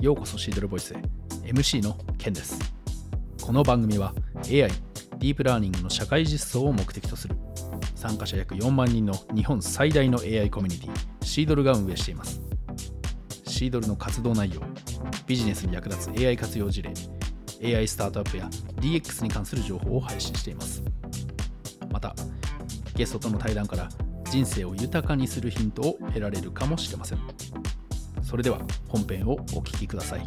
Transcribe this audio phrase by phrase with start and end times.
[0.00, 0.96] ようこそシードルボイスへ。
[1.42, 2.56] MC のケンです。
[3.42, 7.34] この番組は AI ディープラーニングの社会実装を目的とする。
[7.96, 12.40] 参加者約4万人の日本最大の AI コミュニティシードルが運営しています。
[13.48, 14.60] シードルの活動内容
[15.26, 16.92] ビジネスに役立つ AI 活用事例
[17.76, 20.80] AI スタートアップや DX に関する情報を配信しています。
[21.90, 22.14] また
[22.94, 23.88] ゲストとの対談から
[24.30, 27.18] 人生を豊かにするヒントを得られるかもしれません。
[28.28, 30.20] それでは本編をお聞きください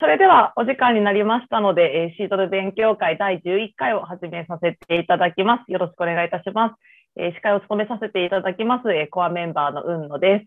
[0.00, 5.70] それではお時間になりましたので、えーシードル勉強会第11回を始めさせていただきます。
[5.70, 6.74] よろしくお願いいたします。
[7.16, 10.46] えー司会を務めさせていただきます、えーコアメンバーの雲野で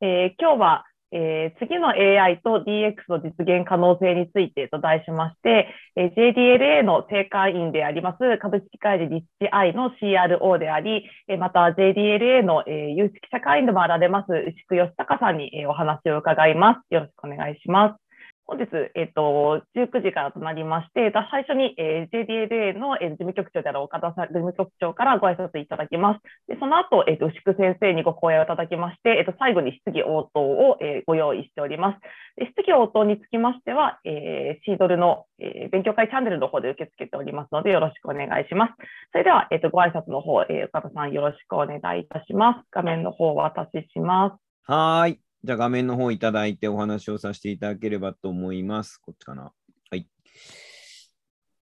[0.00, 0.04] す。
[0.04, 16.94] えー今日は、えー次の AI と DX の実現可能性についてと題しまして、えー JDLA の正会員であります株式会社リッチアイの CRO であり、えーまた JDLA の、えー有識者会員でもあられます牛久義隆さんに、えーお話を伺います。
[16.94, 18.09] よろしくお願いします。
[18.50, 26.20] 本日、えっと、19時からとなりまして、最初に、えー JDLA の、えー事務局長である岡田さん、事務局長からご挨拶いただきます。
[26.48, 32.00] でその後、えっと、牛久先生にご講演をいただきまして、えっと、最後に質疑応答を、えーご用意しております。
[32.36, 38.74] で質疑応答につきましては、えーシードルの、えー勉強会チャンネルの方で受け付けておりますので、よろしくお願いします。
[39.12, 42.66] それでは、えっと、ご挨拶の方、えー岡田さんよろしくお願いいたします。
[42.72, 44.72] 画面の方をお渡しします。
[44.72, 45.29] はい。
[45.42, 48.98] じゃあ画面の方いただいてお話をさせていただければと思います。
[48.98, 49.52] こっちかな。
[49.90, 50.06] はい。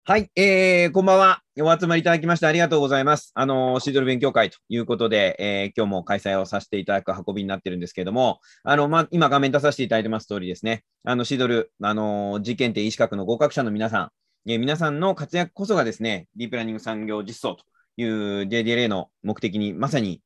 [0.03, 1.41] はい、えー、こんばんは。
[1.57, 3.31] お集まりいただきましてありがとうございます。
[3.33, 14.11] あの、シードル勉強会ということで、えー今日も開催をさせていただく運びになってるんですけれども、あの、ま、今画面出させていただいてます通りですね、あの、シードル、あの、実験定医資格の合格者の皆さん、
[14.51, 17.63] えー皆さんの活躍こそがですね、ディープラーニング産業実装と
[17.95, 20.21] いう JDLA の目的にまさに、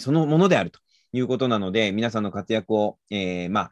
[0.00, 0.80] そのものであると
[1.16, 3.70] いうことなので、皆さんの活躍を、えーまあ、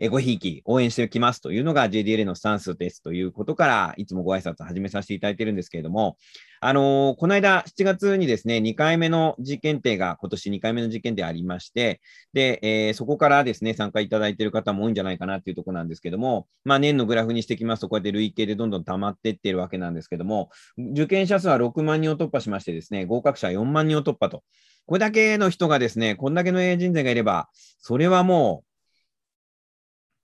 [0.00, 6.16] えごひいき応援しておきますというのが JDLA のスタンスですということから、いつもご挨拶始めさせていただいているんですけれども、
[6.60, 12.00] あのーこの間7月にですね、2回目の実験定が今年2回目の実験定ありまして、
[12.32, 24.42] で、えーそこからですね、参加いただいている方も多いんじゃないかなというところなんですけども、まあ、年のグラフにしてきますと、こうやって累計でどんどん溜まっていっているわけなんですけども、受験者数は6万人を突破しましてですね、合格者は4万人を突破と。
[24.86, 28.64] これだけの人がですね、こんだけの人材がいれば、それはも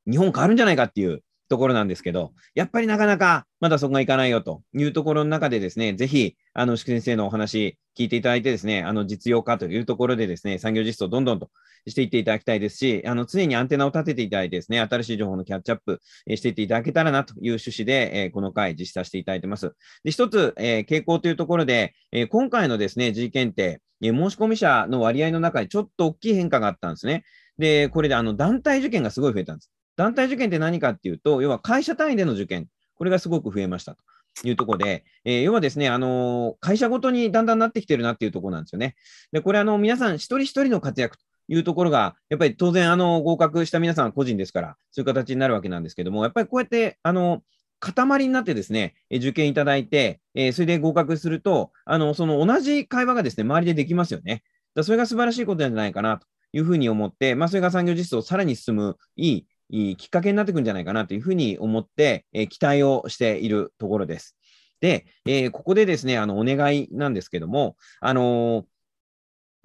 [0.07, 11.51] う、日本変わるんじゃないかっていうところなんですけど、やっぱりなかなかまだそこがいかないよというところの中でですね、ぜひ、あの、牛久先生のお話聞いていただいてですね、あの、実用化というところでですね、産業実装をどんどんと
[11.87, 16.01] していっていただきたいですし、あの、常にアンテナを立てていただいてですね、新しい情報のキャッチアップ
[16.37, 19.73] していっていただけたらなという趣旨で、えーこの回実施させていただいてます。
[20.05, 27.25] で、一つ、えー傾向というところで、えー今回のですね、G 検定、申し込み者の割合の中にちょっと大きい変化があったんですね。
[27.59, 29.71] で、これであの団体受験がすごい増えたんです。
[29.97, 38.95] 団体受験って何かっていうと、要は会社単位での受験、これがすごく増えましたというところで、えー要はですね、あの会社ごとにだんだんなってきてるなっていうところなんですよね。
[39.33, 47.43] で、これあの、皆さん一人一人の活躍というところが、やっぱり当然あの、合格した皆さんは個人ですから、そういう形になるわけなんですけども、やっぱりこうやって、あの、
[47.81, 54.43] 塊になってですね、え受験いただいて、えそれで合格すると、あの、その同じ会話がですね、周りでできますよね。
[54.75, 64.37] だそれが素晴らしいことなんじゃないかなというふうに思って、まあ、それが産業実装をさらに進むいい、いいきっかけになってくるんじゃないかなというふうに思って、え期待をしているところです。
[64.81, 68.65] で、えーここでですね、あの、お願いなんですけども、あのー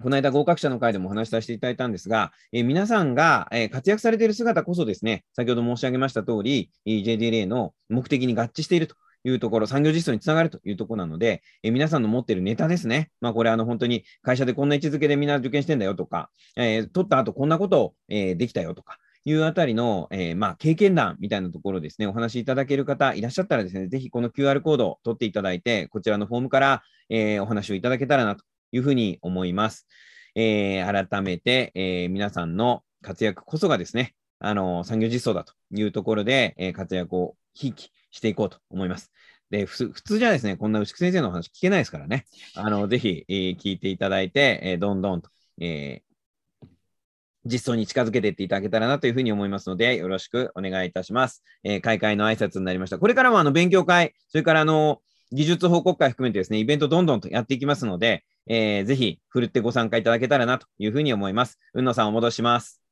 [0.02, 13.10] この間合格者の会でもお話しさせていただいたんですが、えー皆さんが、えー活躍されている姿こそですね、先ほど申し上げました通り、JDLA の目的に合致しているというところ、産業実装につながるというところなので、えー皆さんの持っているネタですね。
[13.22, 28.44] まあ、これ、あの、本当に会社でこんな位置づけでみんな受験してんだよとか、えー取った後こんなことを、えーできたよとか、いうあたりの、えーまあ、経験談みたいなところですね、お話しいただける方いらっしゃったらですね、ぜひこの QR コードを取っていただいて、こちらのフォームから、えーお話をいただけたらなと
[28.76, 29.86] いうふうに思います。
[30.34, 39.10] えー改めて、えー皆さんの活躍こそがですね、あの産業実装だというところで、えー活躍をひいきしていこうと思います。
[39.50, 45.30] で、ふつ普通じゃですね、こんな牛久先生の話聞けないですからね、あのぜひ、えー聞いていただいて、えーどんどんと、
[45.60, 46.06] えー
[47.48, 51.44] 実装に近づけていっていただけたらなというふうに思いますので、よろしくお願いいたします。
[51.62, 52.98] えー開会の挨拶になりました。
[52.98, 55.00] これからもあの勉強会、それからあの
[55.32, 61.58] 技術報告会含めてですね、イベントどんどんとやっていきますので、えーぜひ、ふるってご参加いただけたらなというふうに思います。
[61.74, 62.82] うんのさん、お戻します。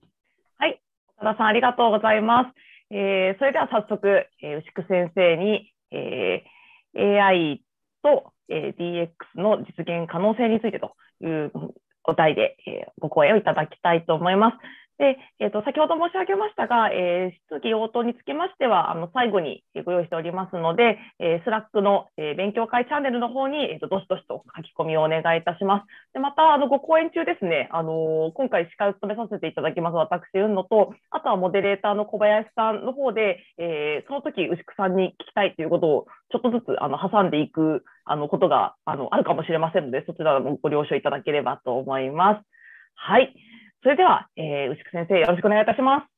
[0.59, 0.81] はい、
[1.17, 2.51] 岡田さんありがとうございます。
[2.91, 6.55] えーそれでは早速、えー牛久先生に、えー
[6.97, 7.63] AI
[8.03, 9.09] と、えー、DX
[9.41, 11.53] の実現可能性についてという
[12.05, 14.57] お題で、えー、ご講演をいただきたいと思います。
[14.99, 25.87] で、えーと、先ほど申し上げましたが、えー、質疑応答につきましては、あの最後にご用意しておりますので、えー、 Slack の、えー、勉強会チャンネルの方に、えーと、どしどしと書き込みをお願いいたします。
[26.15, 42.47] でまた、あのご講演中ですね、あの今回司会を務めさせていただきます私、うんのと、あとはモデレーターの小林さんの方で、えー、その時牛久さんに聞きたいということをちょっとずつあの挟んでいくあのことがあのあるかもしれませんので、そちらもご了承いただければと思います。
[42.95, 43.35] はい。
[43.85, 46.14] それでは、えー、牛久先生、よろしくお願いいたします。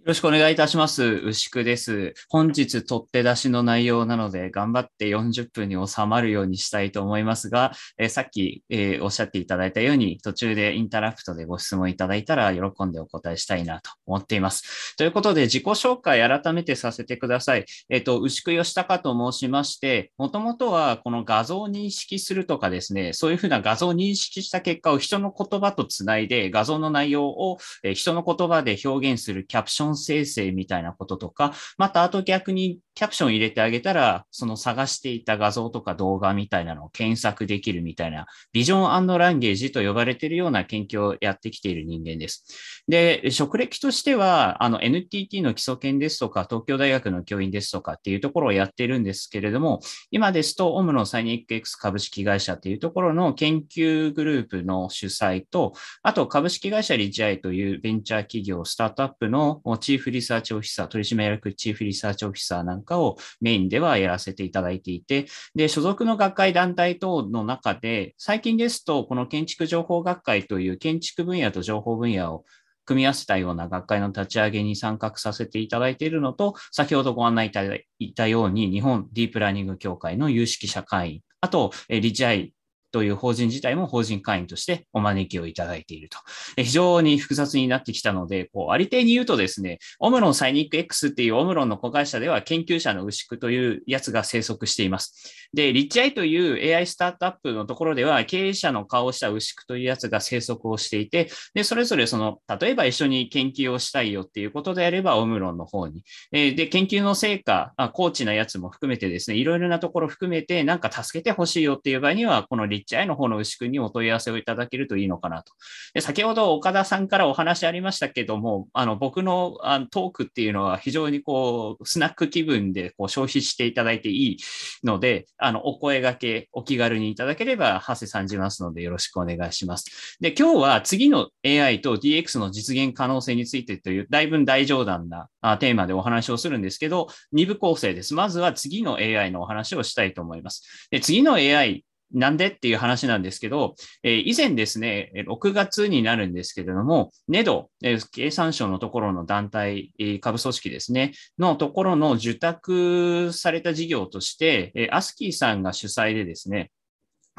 [0.00, 1.04] よろしくお願いいたします。
[1.04, 2.14] 牛久です。
[2.30, 14.96] 本日取って出しの内容なので、頑張って40分に収まるようにしたいと思いますが、えー、さっき、えー、おっしゃっていただいたように、途中でインタラクトでご質問いただいたら、喜んでお答えしたいなと思っています。
[14.96, 17.66] ということで、自己紹介改めてさせてください。
[17.90, 42.44] えっ、ー、と、牛久義孝と申しまして、もともとはこの画像を認識するとかですね、そういうふうな画像を認識した結果を人の言葉とつないで、画像の内容を、え人の言葉で表現するキャプション生成みたいなこととか、またあと逆にキャプション入れてあげたら、その探していた画像とか動画みたいなのを検索できるみたいな、ビジョンランゲージと呼ばれているような研究をやってきている人間です。
[42.88, 55.72] で、職歴としては、あの NTT の基礎研ですとか、東京大学の教員ですとかっていうところをやってるんですけれども、今ですと、オムのサイニック X 株式会社っていうところの研究グループの主催と、
[56.02, 72.44] あと株式会社リチアイというベンチャー企業、スタートアップのチーフリサーチオフィサー、取締役チーフリサーチオフィサーなんかをメインではやらせていただいていて、で、所属の学会団体等の中で、最近ですと、この建築情報学会という建築分野と情報分野を
[72.84, 82.52] 組み合わせたような学会の立ち上げに参画させていただいているのと、先ほどご案内いただいたように、日本ディープラーニング協会の有識者会員、あと、リチアイ
[82.92, 86.18] という法人自体も法人会員としてお招きをいただいていると。
[86.56, 95.48] 非常に複雑になってきたので、こう、ありていに言うとですね、オムロンサイニック X っていうオムロンの子会社では研究者の牛久というやつが生息しています。
[95.52, 106.04] で、リッチアイという AI スタートアップのところでは経営者の顔をした牛久というやつが生息をしていて、で、それぞれその、例えば一緒に研究をしたいよっていうことであれば、オムロンの方に。
[106.32, 115.52] で、研究の成果、コーチなやつも含めてですね、いろいろなところ含めて、なんか助けてほしいよっていう場合には、このリッチアイの方の牛君にお問い合わせをいただけるといいのかなと。
[115.94, 124.36] で先ほど岡田さんからお話ありましたけども、あの僕のあのトークっていうのは非常にこうスナック気分でこう消費していただいていい
[124.84, 130.16] ので、あのお声がけ、お気軽にいただければ、長谷さんじますのでよろしくお願いします。
[130.20, 135.28] で、今日は次の AI と DX の実現可能性についてという、だいぶ大冗談な
[135.58, 138.14] テーマでお話をするんですけど、2部構成です。
[138.14, 140.88] まずは次の AI のお話をしたいと思います。
[140.90, 156.70] で次の AI なんでっていう話なんですけど、えー、以前ですね、6月になるんですけれども、ネド、えー、経産省のところの団体、えー、株組織ですね、のところの受託された事業として、えー、アスキーさんが主催でですね、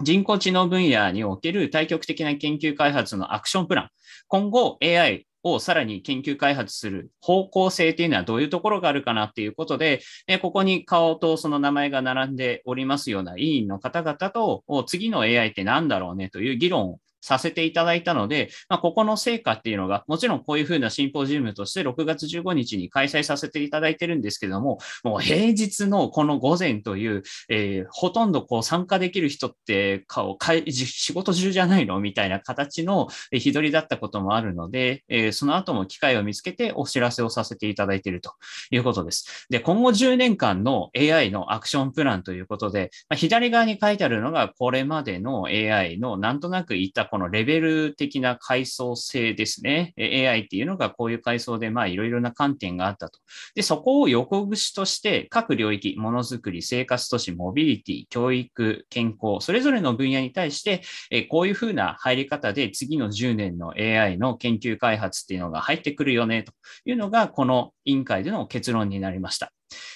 [0.03, 3.89] 人工知能分野における対極的な研究開発のアクションプラン。
[4.27, 10.01] 今後 AI をさらに研究開発する方向性っていうのはどういうところがあるかなっていうことで、
[10.41, 30.37] ここに顔とその名前が並んでおりますような委員の方々と、次の AI って何だろうねという議論をさせていただいたので、まあ、ここの成果っていうのが、もちろんこういうふうなシンポジウムとして6月15日に開催させていただいてるんですけども、もう平日のこの午前という、えー、ほとんどこう参加できる人って顔、
[30.67, 31.99] 仕事中じゃないの？
[31.99, 38.33] みたいな形の日取りだったこともあるので、えー、その後も機会を見つけてお知らせをさせていただいていると
[38.71, 39.47] いうことです。
[39.49, 49.93] で、今後10年間の AI のアクションプランということで、まあ、左側に書いてあるのがこれまでの AI のなんとなくいったこのレベル的な階層性ですね。
[49.99, 53.19] AI っていうのがこういう階層で、まあいろいろな観点があったと。
[53.53, 66.53] で、そこを横串として各領域、ものづくり、生活都市、モビリティ、教育、健康、それぞれの分野に対して、えこういうふうな入り方で次の10年の AI の研究開発っていうのが入ってくるよねと
[66.85, 69.51] いうのが、この委員会での結論になりました。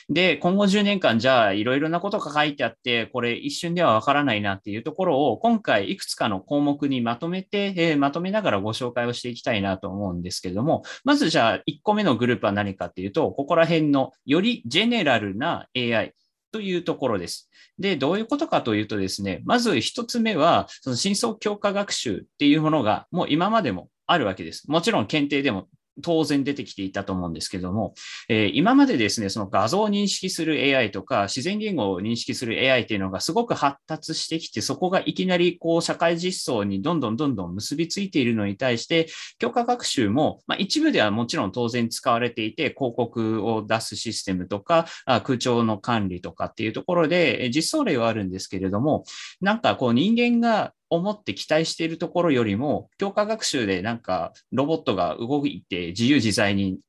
[0.10, 16.13] で、今後10年間、じゃあ、いろいろなことが書いてあって、これ一瞬ではわからないなっていうところを、今回いくつかの項目にまとめて、えー、まとめながらご紹介をしていきたいなと思うんですけれども、まずじゃあ、1個目のグループは何かっていうと、ここら辺のよりジェネラルな AI、
[16.55, 17.50] というところです。
[17.79, 24.72] で、どういうことかというとですね、まず一つ目は、その深層強化学習っていうものがもう今までもあるわけです。
[24.72, 25.67] もちろん検定でも
[26.01, 27.93] 当然出てきていたと思うんですけども、
[28.29, 39.07] えー、今までですね、その画像を認識する AI とか、自然言語を認識する AI っていうのがすごく発達してきて、そこがいきなりこう社会実装にどんどんどんどん結びついているのに対して、
[39.39, 44.85] 強化学習も、まあ、一部ではもちろん当然使われていて、広告を出すシステムとか、
[45.23, 49.05] 空調の管理とかっていうところで、実装例はあるんですけれども、
[49.41, 56.79] なんかこう人間が思って期待しているところよりも、強化学習でなんかロボットが動いて自由自在に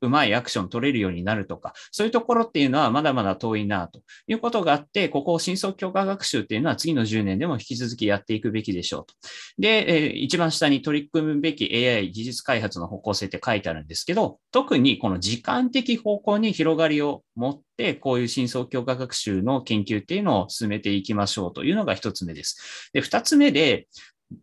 [0.00, 9.14] うまいアクション取れるようになるとか、そういうところっていうのはまだまだ遠いなということがあって、ここを深層強化学習っていうのは次の10年でも引き続きやっていくべきでしょうと。
[9.58, 22.90] で、えー、一番下に取り組むべき AI 技術開発の方向性って書いてあるんですけど、特にこの時間的方向に広がりを持って、こういう深層強化学習の研究っていうのを進めていきましょうというのが一つ目です。
[22.92, 23.88] で、二つ目で、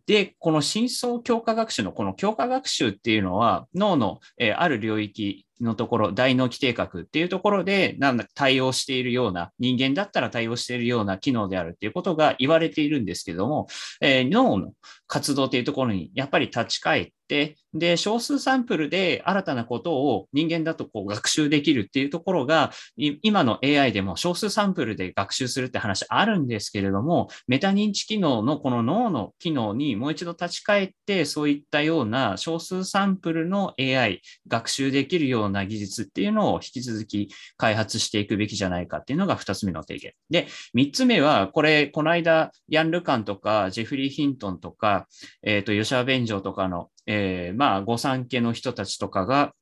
[0.08, 13.68] で、この深層強化学習のこの強化学習っていうのは脳の、え、ある領域のところ、大脳基底核っていうところで、なんだ対応しているような、人間だったら対応しているような機能であるっていうことが言われているんですけども、
[14.02, 14.74] えー、脳の
[15.08, 40.14] 活動っていうところにやっぱり立ち返って、で、少数サンプルで新たなことを人間だとこう学習できるっていうところが、今の AI でも少数サンプルで学習するって話あるんですけれども、メタ認知機能のこの脳の機能にもう一度立ち返って、そういったような少数サンプルの AI、学習できるような技術っていうのを引き続き開発していくべきじゃないかっていうのが2つ目の提言。
[40.30, 44.95] で、3つ目は、これ、この間、ヤン・ルカンとか、ジェフリー・ヒントンとか、
[45.44, 49.54] えっ、ー、と、吉川弁城とかの、えー、まあ、御三家の人たちとかが、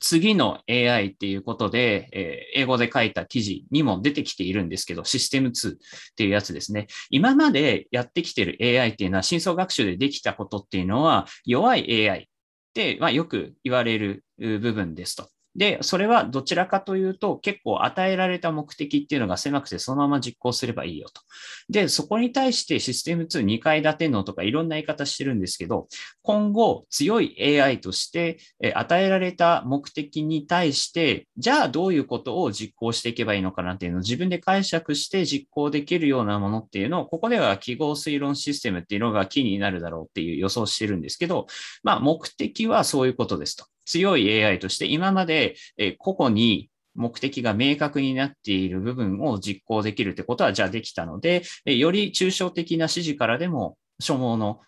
[0.00, 5.76] 次の AI っていうことで、えー、英語で書いた記事にも出てきているんですけど、システム2っ
[6.16, 6.86] ていうやつですね。
[7.10, 12.26] 今までやってきてる AI っていうのは、深層学習でできたことっていうのは、弱い AI っ
[12.74, 15.28] て、まあ、よく言われる部分ですと。
[15.58, 21.20] で、それはどちらかというと、結構与えられた目的っていうのが狭くて、そのまま実行すればいいよと。
[21.68, 25.88] で、そこに対してシステム2、2階建てのとかいろんな言い方してるんですけど、
[26.22, 28.38] 今後強い AI として
[28.72, 41.48] 与えられた目的に対して、じゃあどういうことを実行していけばいいのかなっていうのを自分で解釈して実行できるようなものっていうのを、ここでは記号推論システムっていうのがキーになるだろうっていう予想してるんですけど、
[41.82, 43.66] まあ目的はそういうことですと。
[43.88, 45.56] 強い AI として今まで
[45.98, 54.60] 個々に目的が明確になっている部分を実行できるってことはじゃあできたので、より抽象的な指示からでも所望の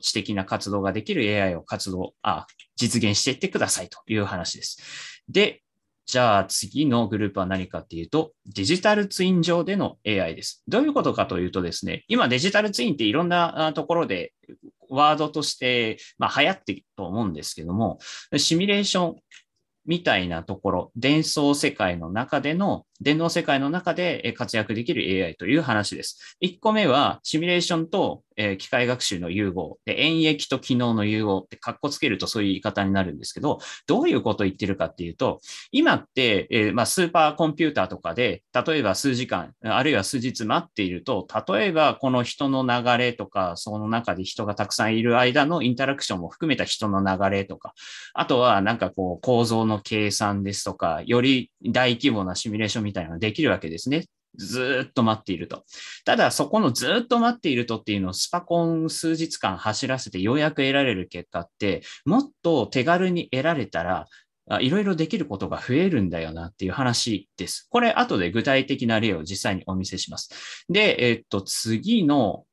[0.00, 2.46] 知的な活動ができる AI を活動、あ、
[2.76, 5.22] 実現していってくださいという話です。
[5.28, 5.62] で、
[6.08, 10.62] じゃあ次のグループは何かっていうと、デジタルツイン上での AI です。
[10.66, 14.32] どういうことかというとですね、今デジタルツインっていろんなところで
[14.88, 17.98] ワードとして、まあ、流行ってると思うんですけども、
[18.38, 19.16] シミュレーション
[19.84, 26.36] みたいなところ、伝送世界の中での電脳世界の中で活躍できる AI という話です。
[26.42, 29.78] 1個目は、シミュレーションと、え機械学習の融合。
[29.84, 35.40] で、演疫と機能の融合ってカッコつけるとそういう言い方になるんですけど、どういうことを言ってるかっていうと、
[35.72, 47.74] 今って、えまあ、スーパーコンピューターとかで、例えば数時間、あるいは数日待っていると、例えばこの人の流れとか、その中で人がたくさんいる間のインタラクションも含めた人の流れとか、
[48.14, 54.06] あとはなんかこう構造の計算ですとか、より大規模なシミュレーションみたいなのができるわけですね。
[54.36, 55.64] ずっと待っていると。
[56.04, 64.06] ただ、そこのずっと待っているとっていうのをスパコン数日間走らせてようやく得られる結果って、もっと手軽に得られたら、
[64.60, 67.66] いろいろできることが増えるんだよなっていう話です。
[67.68, 70.64] これ、後で具体的な例を実際にお見せします。
[70.70, 72.44] で、えっと、次の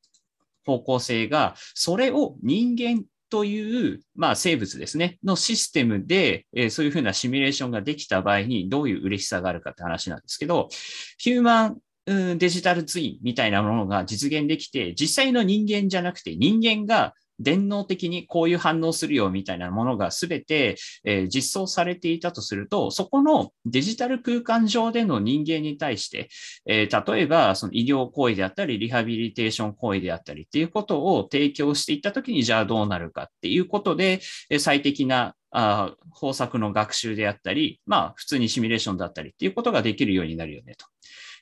[0.66, 3.04] 方向性が、それを人間
[3.36, 10.70] という、まあ、生物ですね、のシステムで、えー、そういうふうなシミュレーションができた場合にどういう嬉しさがあるかって話なんですけど、
[11.18, 26.30] ヒューマンデジタルツインみたいなものが実現できて、実際の人間じゃなくて人間が電脳的にこういう反応するよみたいなものが全て、えー、実装されていたとすると、そこのデジタル空間上での人間に対して、
[26.66, 34.22] えー、例えばその医療行為であったり、リハビリテーション行為であったりっていうことを提供していったときに、じゃあどうなるかっていうことで、
[34.60, 40.86] 最適なあ方策の学習であったり、まあ普通にシミュレーションだったりっていうことができるようになるよねと。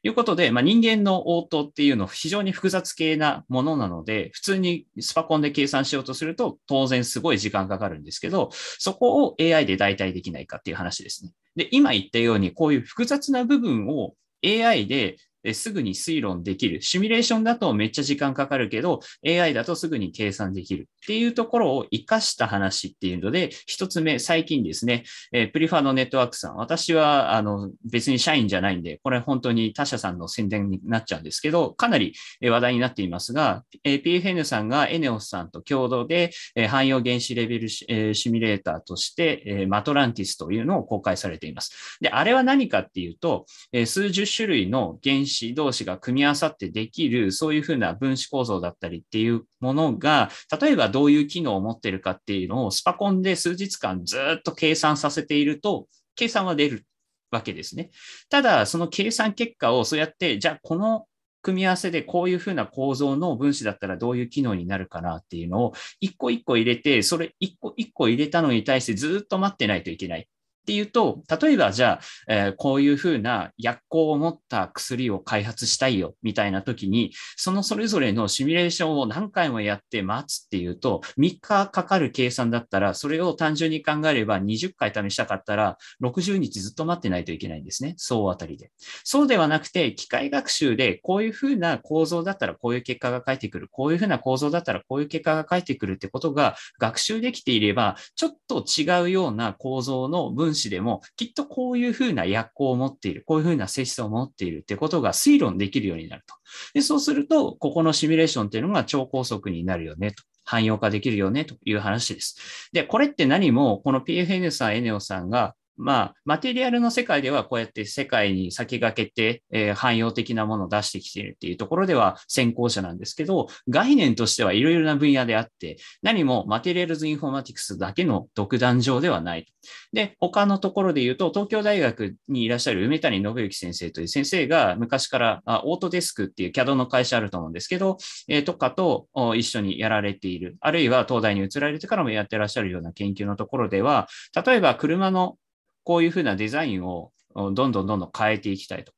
[0.03, 11.31] いうことで、まあ、人間の応答っていうのは非常に複雑系なものなので、普通にスパコンで計算しようとすると当然すごい時間かかるんですけど、そこを AI で代替できないかっていう話ですね。
[11.55, 14.13] で、今言ったようにこういう複雑な部分を
[14.45, 15.17] AI で
[15.51, 16.81] すぐに推論できる。
[16.81, 41.97] シミュレーションだとめっちゃ時間かかるけど、AI だとすぐに計算できるっていうところを活かした話っていうので、一つ目、最近ですね、え、プリファのネットワークさん、私はあの別に社員じゃないんで、これ本当に他社さんの宣伝になっちゃうんですけど、かなり話題になっていますが、え、PFN さんがエネオスさんと共同で、え、汎用原子レベルシ,、え、シミュレーターとして、え、マトランティスというのを公開されています。
[41.99, 50.29] で、あれは何かっていうと、え、数十種類の原子同士が組み合わさってできる、そういうふうな分子構造だったりっていうものが、
[50.61, 56.85] 例えばどういう機能を持ってるかっていうのをスパコンで数日間ずっと計算させていると、計算は出る
[57.31, 57.89] わけですね。
[58.29, 61.05] ただ、その計算結果をそうやって、じゃあこの
[61.41, 70.21] 組み合わせでこういうふうな構造の分子だったらどういう機能になるかなっていうのを一個一個入れて、それ一個一個入れたのに対してずっと待ってないといけない。
[70.21, 70.23] っ
[70.63, 87.95] っていうと、例えばじゃあ、えー、こういうふうな薬効を持った薬を開発したいよみたいな時に、そのそれぞれのシミュレーションを何回もやって待つっていうと、3日かかる計算だったら、それを単純に考えれば20回試したかったら、60日ずっと待ってないといけないんですね。
[87.97, 88.71] 総当たりで。
[89.03, 93.67] そうではなくて、機械学習でこういうふうな構造だったらこういう結果が返ってくる。
[93.69, 106.35] こういうふうな構造だったらこういう結果が返ってくるってことが学習できていれば、ちょっと違うような構造の分分子でも、きっとこういうふうな薬効を持っている、こういうふうな性質を持っているってことが推論できるようになると。
[106.73, 110.23] でそうすると、ここのシミュレーションっていうのが超高速になるよねと。
[110.45, 112.69] 汎用化できるよねという話です。
[112.73, 129.45] で、これって何も、この PFN さん、エネオさんがまあ、マテリアルの世界ではこうやって世界に先駆けて、えー、汎用的なものを出してきているっていうところでは先行者なんですけど、概念としてはいろいろな分野であって、何もマテリアルズインフォーマティクスだけの独壇場ではない。
[129.93, 144.07] で、他のところで言うと、東京大学にいらっしゃる梅谷信之先生という先生が昔からあオートデスクっていう CAD の会社あると思うんですけど、えー、とかと一緒にやられている、あるいは東大に移られてからもやってらっしゃるような研究のところでは、
[144.45, 145.37] 例えば車の
[145.83, 148.93] こういうふうなデザインをどんどんどんどん変えていきたいと。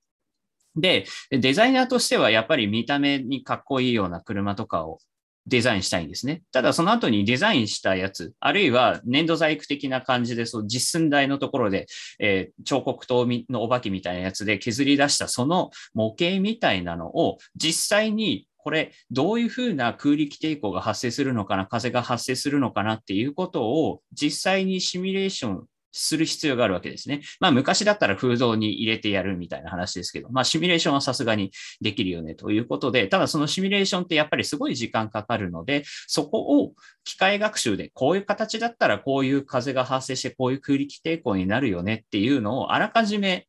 [0.76, 5.00] で、デザイナーとしてはやっぱり見た目にかっこいいような車とかを
[5.48, 6.42] デザインしたいんですね。
[6.52, 11.86] ただその後にデザインしたやつ、あるいは粘土細工的な感じで、そう実寸大のところで、
[12.20, 25.66] えー、彫刻刀のお化けみたいなやつで削り出したその模型みたいなのを実際にこれ、どういうふうな空力抵抗が発生するのかな、風が発生するのかなっていうことを実際にシミュレーション
[25.98, 27.22] する必要があるわけですね。
[27.40, 43.48] まあ昔だったら風洞に入れてやるみたいな話ですけど、まあシミュレーションはさすがにできるよねということで、ただそのシミュレーションってやっぱりすごい時間かかるので、そこを機械学習でこういう形だったらこういう風が発生してこういう空力抵抗になるよねっていうのをあらかじめ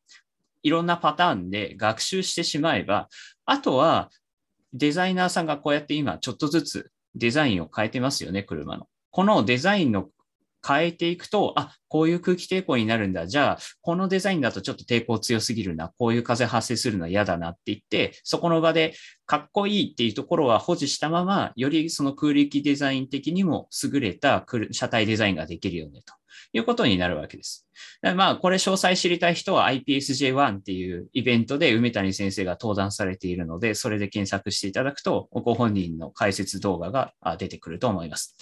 [0.63, 3.09] いろんなパターンで学習してしまえば、
[3.45, 4.09] あとは
[4.73, 8.87] デザイナーさんがこうやって今ちょっとずつデザインを変えてますよね、車の。
[9.11, 10.09] このデザインの
[10.67, 13.27] 変えていくと、あ、こういう空気抵抗になるんだ。
[13.27, 15.91] じゃあ、このデザインだとちょっと抵抗強すぎるな。
[15.97, 18.93] こういう風発生するのは嫌だなって言って、そこの場で
[19.25, 26.13] かっこいいっていうところは保持したまま、よりその空力デザイン的にも優れた車体デザインができるよねと
[26.53, 27.66] いうことになるわけです。
[28.15, 38.35] まあ、これ詳細知りたい人は IPSJ1 っていうイベントで梅谷先生が登壇されているので、それで検索していただくと、ご本人の解説動画が出てくると思います。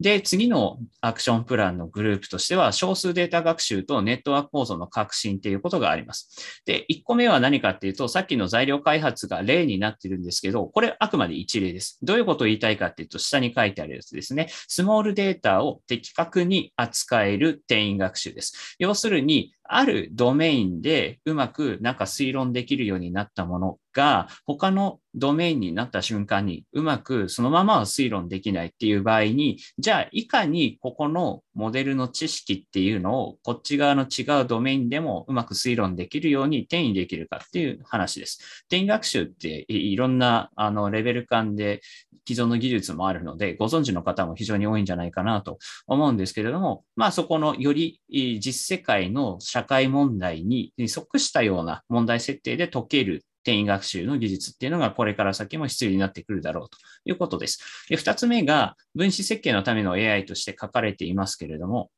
[0.00, 6.62] で、次のアクションプランのグループとしては、少数データ学習とネットワーク構造の革新っていうことがあります。
[6.66, 11.98] で、1個目は何かっていうと、さっきの材料開発が例になってるんですけど、これあくまで一例です。
[12.02, 14.48] どういうことを言いたいかっていうと、下に書いてあるやつですね。
[14.68, 18.76] スモールデータを的確に扱える定員学習です。
[18.78, 38.62] 要するに、あるドメインでうまくなんか推論できるようになったものが、他のドメインになった瞬間にうまくそのままは推論できないっていう場合に、じゃあいかにここのモデルの知識っていうのをこっち側の違うドメインでもうまく推論できるように転移できるかっていう話です。
[38.68, 41.80] 転移学習っていろんなあのレベル感で
[42.26, 57.86] 既存の技術もあるので、ご存知の方も非常に多いんじゃないかなと思うんですけれども、まあそこのより実世界の社社会問題に即したような問題設定で解ける転移学習の技術っていうのがこれから先も必要になってくるだろうということです。
[57.88, 61.90] で、2つ目が分子設計のための AI として書かれていますけれども、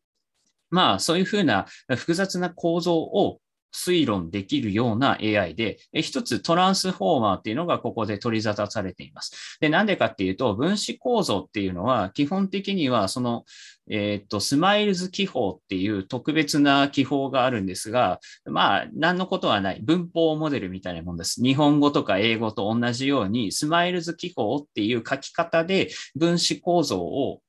[0.70, 3.40] まあそういうふうな複雑な構造を
[3.72, 9.58] 推論できるような AI で、一つ Transformer っていうのがここで取り沙汰されています。
[9.60, 13.44] で、なんでかっていうと、分子構造っていうのは、基本的にはその、
[13.88, 19.80] えっ、と、 SMILES 記法っていう特別な記法があるんですが、まあ、何のことはない。
[19.82, 21.42] 文法モデルみたいなもんです。
[21.42, 27.40] 日本語とか英語と同じように、 SMILES 記法っていう書き方で分子構造を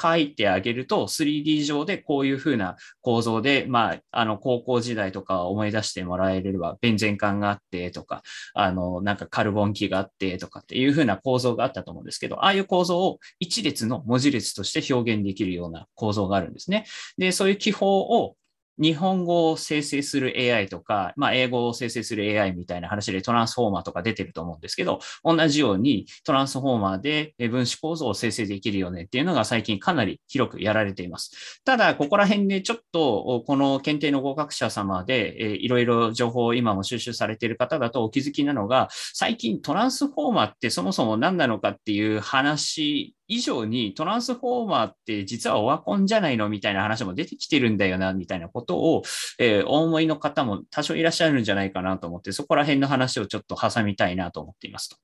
[0.00, 8.22] 書いてあげると 3D 上でこういうふうな構造で、まあ、あの、高校時代とか思い出してもらえれば、ベンゼン環があってとか、
[8.54, 16.86] あの、なんかカルボン基があってとかっていうふうな構造があったと思うんですけど、ああいう構造を一列の文字列として表現できるような構造があるんですね。
[17.16, 18.36] で、そういう気泡を
[18.78, 31.60] 日本語を生成する AI とか、まあ、英語を生成する AI みたいな話でトランスフォーマーとか出てると思うんですけど、同じようにトランスフォーマーで分子構造を生成できるよねっていうのが最近かなり広くやられています。
[31.64, 49.02] ただ、ここら辺でちょっとこの検定の合格者様で、いろいろ情報を今も収集されている方だとお気づきなのが、最近トランスフォーマーってそもそも何なのかっていう話以上にトランスフォーマーって実はオワコンじゃないのみたいな話も出てきてるんだよな、みたいなことを、
[49.38, 54.96] えー、お思いの方も多少いらっしゃるんじゃないかなと思って、そこら辺の話をちょっと挟みたいなと思っていますと。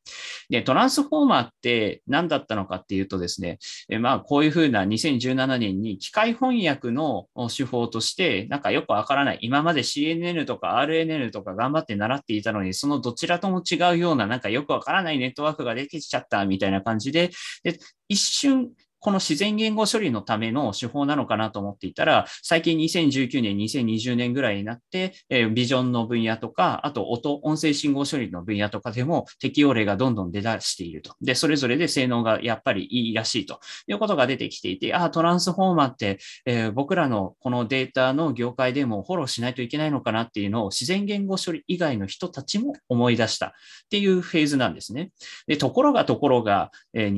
[0.48, 3.58] で、トランスフォーマーって何だったのかっていうとですね、
[3.90, 17.30] えー、まあこういうふうな2017年に機械翻訳の手法として、なんかよくわからない、今まで CNN とか RNN とか頑張って習っていたのに、そのどちらとも違うような、なんかよくわからないネットワークができちゃったみたいな感じで、
[17.62, 17.78] で
[18.08, 18.70] 一瞬
[19.04, 31.16] この自然言語処理のための手法なのかなと思っていたら、最近2019年、2020年ぐらいになって、え、ビジョンの分野とか、あと音、音声信号処理の分野とかでも適用例がどんどん出だしていると。
[31.20, 43.50] で、それぞれで性能がやっぱりいいらしいということが出てきていて、ああ、トランスフォーマーって、えー、僕らのこのデータの業界でもフォローしないといけないのかなっていうのを自然言語処理以外の人たちも思い出したっ
[43.90, 45.10] ていうフェーズなんですね。
[45.46, 47.10] で、ところがところが、えー、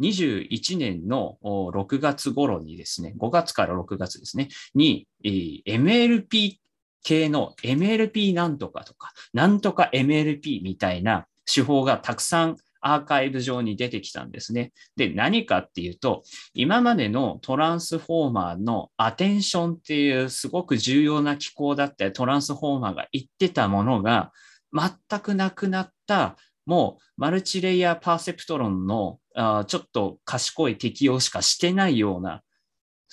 [0.00, 6.56] 2021年の6月頃にですね、5月から6月ですね、に、MLP
[7.02, 14.72] 系の MLP なんとかとか、なんとか MLP みたいな手法がたくさんアーカイブ上に出てきたんですね。
[14.96, 24.32] で、何かっていうと、今までのトランスフォーマーのアテンションっていうすごく重要な機構だったトランスフォーマーが言ってたものが
[24.72, 32.42] 全くなくなったもうマルチレイヤーパーセプトロンのあちょっと賢い適用しかしてないような、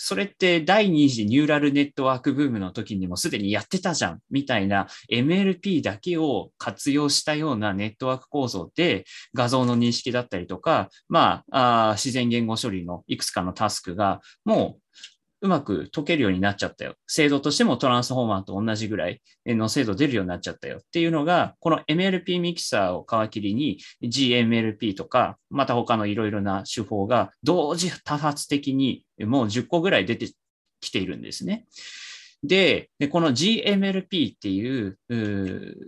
[0.03, 14.81] それって第二次ニューラルネットワークブームの時にもすでにやってたじゃん、みたいな MLP だけを活用したようなネットワーク構造で画像の認識だったりとか、まあ、あ自然言語処理のいくつかのタスクがもう
[15.41, 16.93] うまく解けるようになっちゃったよ。
[17.07, 30.31] 精度としてもトランスフォーマーと同じぐらいの精度出るようになっちゃったよっていうのが、この MLP ミキサーを皮切りに GMLP とか、また他のいろいろな手法が同時多発的にもう10個ぐらい出て
[30.79, 31.65] きているんですね。
[32.43, 34.97] で、この GMLP っていう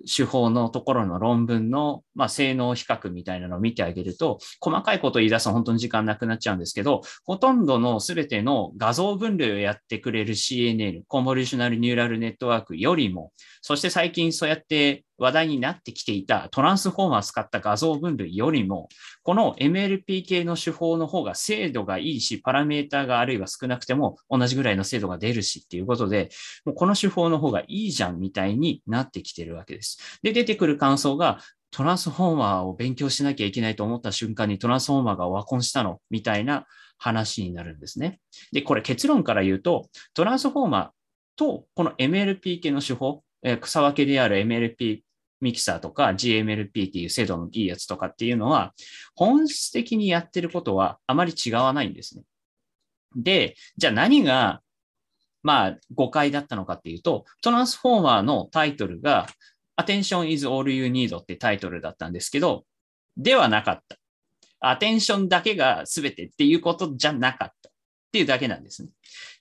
[0.06, 18.90] 手法のところの論文の、まあ、性能比較みたいなのを見てあげると、細かいことを言い出すと本当に時間なくなっちゃうんですけど、ほとんどの全ての画像分類をやってくれる CNN、コンボリューショナルニューラルネットワークよりも、そして最近そうやって話題になってきていたトランスフォーマー使った画像分類よりも、
[19.24, 26.30] この MLP 系の手法の方が精度がいいし、パラメータがあるいは少なくても同じぐらいの精度が出るしっていうことで、
[26.66, 30.20] もうこの手法の方がいいじゃんみたいになってきてるわけです。
[30.24, 31.40] で、出てくる感想が、
[31.74, 36.68] トランスフォーマーを勉強しなきゃいけないと思った瞬間にトランスフォーマーがオワコンしたのみたいな
[37.00, 38.20] 話になるんですね。
[38.52, 40.90] で、これ結論から言うと、トランスフォーマー
[41.36, 43.24] とこの MLP 系の手法、
[43.62, 45.02] 草分けである MLP
[45.42, 48.74] ミキサーとか GMLP っていう精度のいいやつとかっていうのは、
[49.16, 52.24] 本質的にやってることはあまり違わないんですね。
[53.16, 54.62] で、じゃあ何が、
[55.42, 59.28] まあ誤解だったのかっていうと、トランスフォーマーのタイトルが
[59.78, 62.66] Attention is all you need ってタイトルだったんですけど、
[63.18, 63.98] ではなかった。
[64.60, 67.70] アテンションだけが全てっていうことじゃなかった。
[67.70, 68.90] っていうだけなんですね。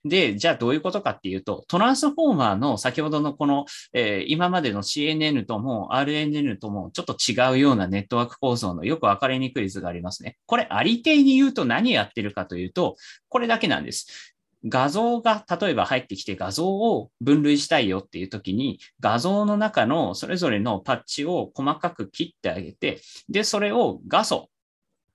[0.03, 10.39] で、じゃあどういうことかっていうと、トランスフォーマーの先ほどのこの、えー、今までの CNN とも RNN ともちょっと違うようなネットワーク構造のよくわかりにくい図がありますね。
[10.47, 12.97] これありていに言うと何やってるかというと、
[13.29, 14.32] これだけなんです。
[14.69, 24.49] 画像が例えば入ってきて画像を分類したいよっていう時に画像の中のそれぞれのパッチを細かく切ってあげて、で、それを画素、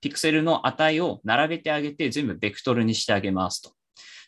[0.00, 3.72] ピクセルの値を並べてあげて全部ベクトルにしてあげますと。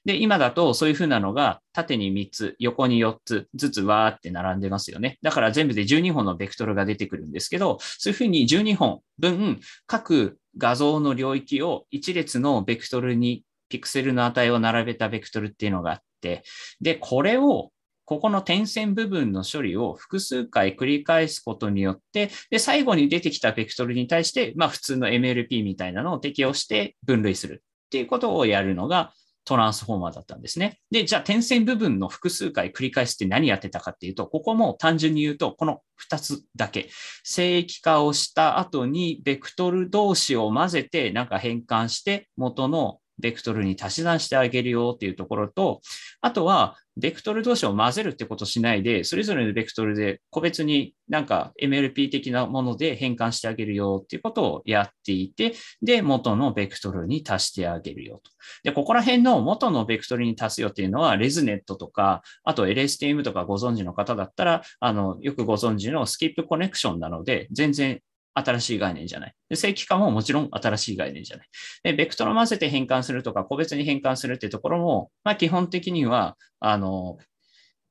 [0.04, 5.18] で、今だとそういうふうなのが縦に3つ、横に4つずつわーって並んでますよね。
[5.20, 16.42] だから全部で12本のベクトルが出てくるんですけど、そういうふうに12本分各画像の領域を一列のベクトルにピクセルの値を並べたベクトルっていうのがあって、
[16.83, 17.70] で、これを
[18.04, 29.12] ここの点線部分の処理を複数回繰り返すことによって、で、最後に出てきたベクトルに対して、まあ普通の MLP みたいなのを適用して分類するっていうことをやるのが
[29.44, 30.80] トランスフォーマーだったんですね。
[30.90, 35.80] で、じゃあ点線部分の複数回繰り返すって何やってたかっていうと、ここも単純に言うと、この
[36.11, 36.90] 2つだけ。
[37.22, 45.80] 正規化をした後にベクトル同士を混ぜてなんか変換して元のベクトルに足し算してあげるよっていうところと、
[46.20, 58.30] あとは、ベクトル同士を混ぜるってことしないで、それぞれのベクトルで個別になんか MLP 的なもので変換してあげるよっていうことをやっていて、で、元のベクトルに足してあげるよと。
[58.64, 68.00] で、ここら辺の元のベクトルに足すよっていうのは、レズネットとか、あと LSTM とかご存知の方だったら、あの、よくご存知のスキップコネクションなので、全然
[68.35, 69.35] 新しい概念じゃない。
[69.55, 71.49] 正規化ももちろん新しい概念じゃない。
[71.83, 77.19] で、ベクトルを混ぜて変換するとか、個別に変換するってところも、まあ基本的には、あの、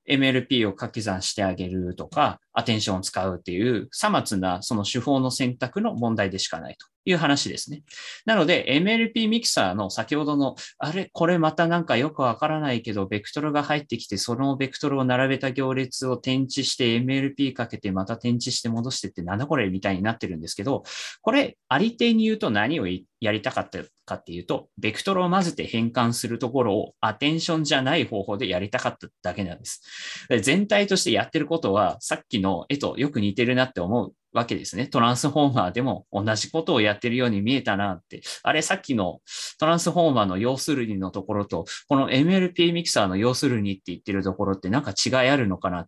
[0.10, 7.84] MLP を掛け算してあげるとか、アテンションを使うっていう、さまつなその手法の選択の問題でしかないという話ですね。
[8.26, 20.84] なので、MLP ミキサーの先ほどの、あれ、これまたなんかよくわからないけど、ベクトルが入ってきて、そのベクトルを並べた行列を転置して MLP かけて、また転置して戻してってなんだこれみたいになってるんですけど、
[21.22, 29.82] これ、ありてに言うと何をやりたかったかっていうと、ベクトルを混ぜて変換するところをアテンションじゃない方法でやりたかっただけなんです。
[30.28, 34.88] で全体としてやってることは、さっきの絵とよく似てるなって思うわけですね。
[34.88, 38.22] トランスフォーマーでも同じことをやってるように見えたなって。
[38.44, 39.22] あれ、さっきの
[39.60, 45.88] トランスフォーマーの要するにのところと、この MLP ミキサーの要するにって言ってるところってなんか違いあるのかな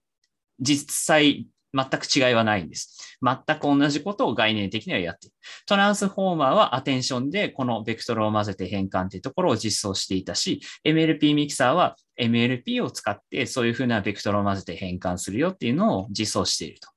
[0.60, 3.18] 実際、全く違いはないんです。
[3.22, 5.36] 全く同じことを概念的にはやっている。
[5.66, 16.90] トランスフォーマーはアテンションでこのベクトルを混ぜて変換っていうところを実装していたし、MLP ミキサーは MLP を使ってそういうふうなベクトルを混ぜて変換するよっていうのを実装していると。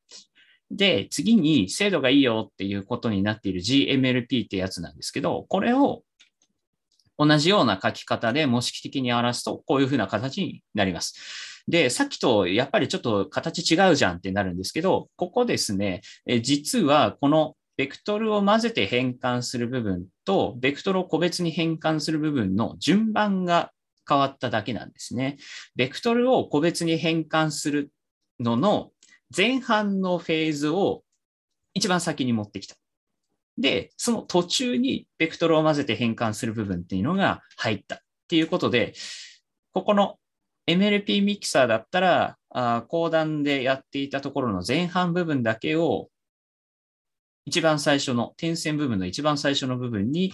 [0.70, 6.02] で、次に精度がいいよっていうことになっている GMLP ってやつなんですけど、これを
[7.16, 11.53] 同じような書き方で模式的に表すと、こういうふうな形になります。
[11.68, 23.72] で、さっきとやっぱりちょっと形違うじゃんってなるんですけど、ここですね、え実はこのベクトルを混ぜて変換する部分と、ベクトルを個別に変換する部分の順番が
[24.08, 25.38] 変わっただけなんですね。
[25.74, 27.90] ベクトルを個別に変換する
[28.38, 28.90] のの
[29.34, 31.02] 前半のフェーズを
[31.72, 32.76] 一番先に持ってきた。
[33.58, 37.98] で、その途中にベクトルを混ぜて変換する部分っていうのが入ったっ
[38.28, 38.94] ていうことで、
[39.72, 40.16] ここの
[40.66, 46.08] MLP ミキサーだったら、あ講談でやっていたところの前半部分だけを
[47.46, 50.32] 一番最初の点線部分の一番最初の部分に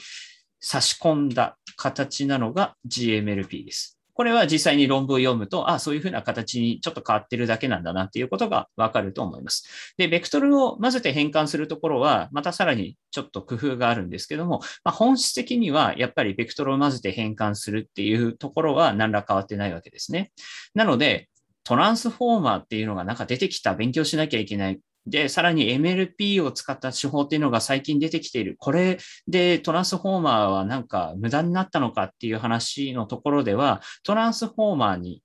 [0.60, 3.99] 差し込んだ形なのが GMLP です。
[4.20, 9.94] これは実際に論文を読むと、あそういうふうな形にちょっと変わってるだけなんだなっていうことがわかると思います。
[9.96, 20.32] で、ベクトルを混ぜて変換するところは、またさらにちょっと工夫があるんですけども、まあ、本質的にはやっぱりベクトルを混ぜて変換するっていうところは何ら変わってないわけですね。
[20.74, 21.30] なので、
[21.64, 28.56] トランスフォーマーっていうのがなんか出てきた、勉強しなきゃいけないで、さらに MLP を使った手法っていうのが最近出てきている。
[28.58, 35.22] これでトランスフォーマーはなんか無駄になったのかっていう話のところでは、トランスフォーマーに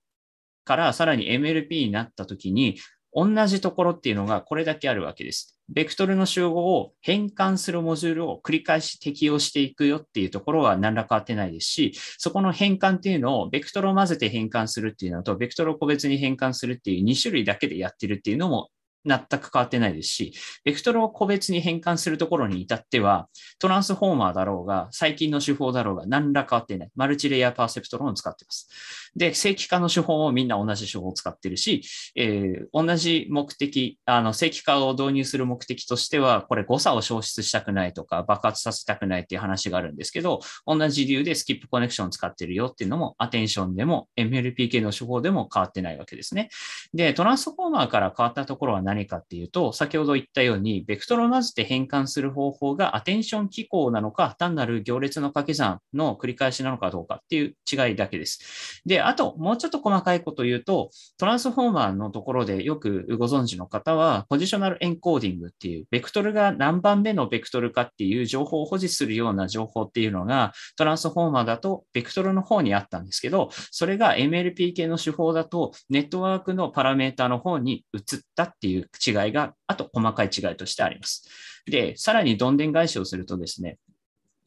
[0.64, 2.76] からさらに MLP になった時に、
[3.14, 5.58] 同じところっていうのがこれだけあるわけです。
[5.68, 18.68] ベクトルの集合を変換するモジュールを繰り返し適用していくよっていうところは何ら変わってないですし、そこの変換っていうのをベクトルを混ぜて変換するっていうのと、ベクトルを個別に変換するっていう2種類だけでやってるっていうのも
[19.06, 20.32] 全く変わってないですし、
[20.64, 26.90] ベクトルを個別に変換するところに至っては、トランスフォーマーだろうが、最近の手法だろうが、何ら変わってない。
[26.96, 28.68] マルチレイヤーパーセプトロンを使ってます。
[29.14, 31.82] で、正規化の手法もみんな同じ手法を使ってるし、
[32.14, 46.48] えー、同じ目的、あの、正規化を導入する目的としては、これ誤差を消失したくないとか、爆発させたくないっていう話があるんですけど、同じ理由でスキップコネクションを使ってるよっていうのも、アテンションでも MLP 系の手法でも変わってないわけですね。
[46.94, 58.80] で、トランスフォーマーから変わったところは何何かっていうと、先ほど言ったように、ベクトルを混ぜて変換する方法がアテンション機構なのか、単なる行列の掛け算の繰り返しなのかどうかっていう違いだけです。
[58.86, 81.28] で、あと、もうちょっと細かいこと言うと、トランスフォーマーのところでよくご存知の方は、ポジショナルエンコーディングっていう、ベクトルが何番目のベクトルかっていう情報を保持するような情報っていうのが、トランスフォーマーだとベクトルの方にあったんですけど、それが MLP 系の手法だと、ネットワークのパラメータの方に移ったっていう違いが、あと細かい違いとしてあります。
[81.66, 83.78] で、さらにどんでん返しをするとですね、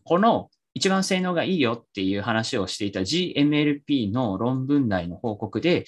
[0.03, 5.85] この一番性能がいいよっていう話をしていた GMLP の論文内の報告で、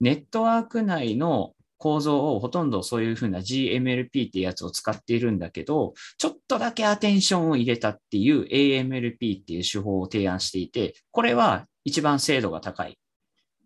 [0.00, 12.98] ネットワーク内の構造をほとんどそういうふうな GMLP っていうやつを使っているんだけど、ちょっとだけアテンションを入れたっていう AMLP っていう手法を提案していて、これは一番精度が高い。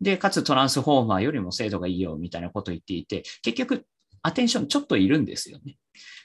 [0.00, 3.84] で、かつトランスフォーマーよりも精度がいいよみたいなことを言っていて、結局
[4.22, 5.76] Attention ちょっといるんですよね。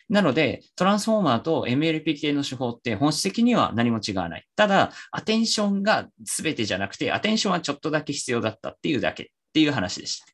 [0.10, 4.46] なので、 Transformer と MLP 系の手法って本質的には何も違わない。
[4.56, 10.26] ただ、 Attention が全てじゃなくて、 Attention はちょっとだけ必要だったっていうだけっていう話でした。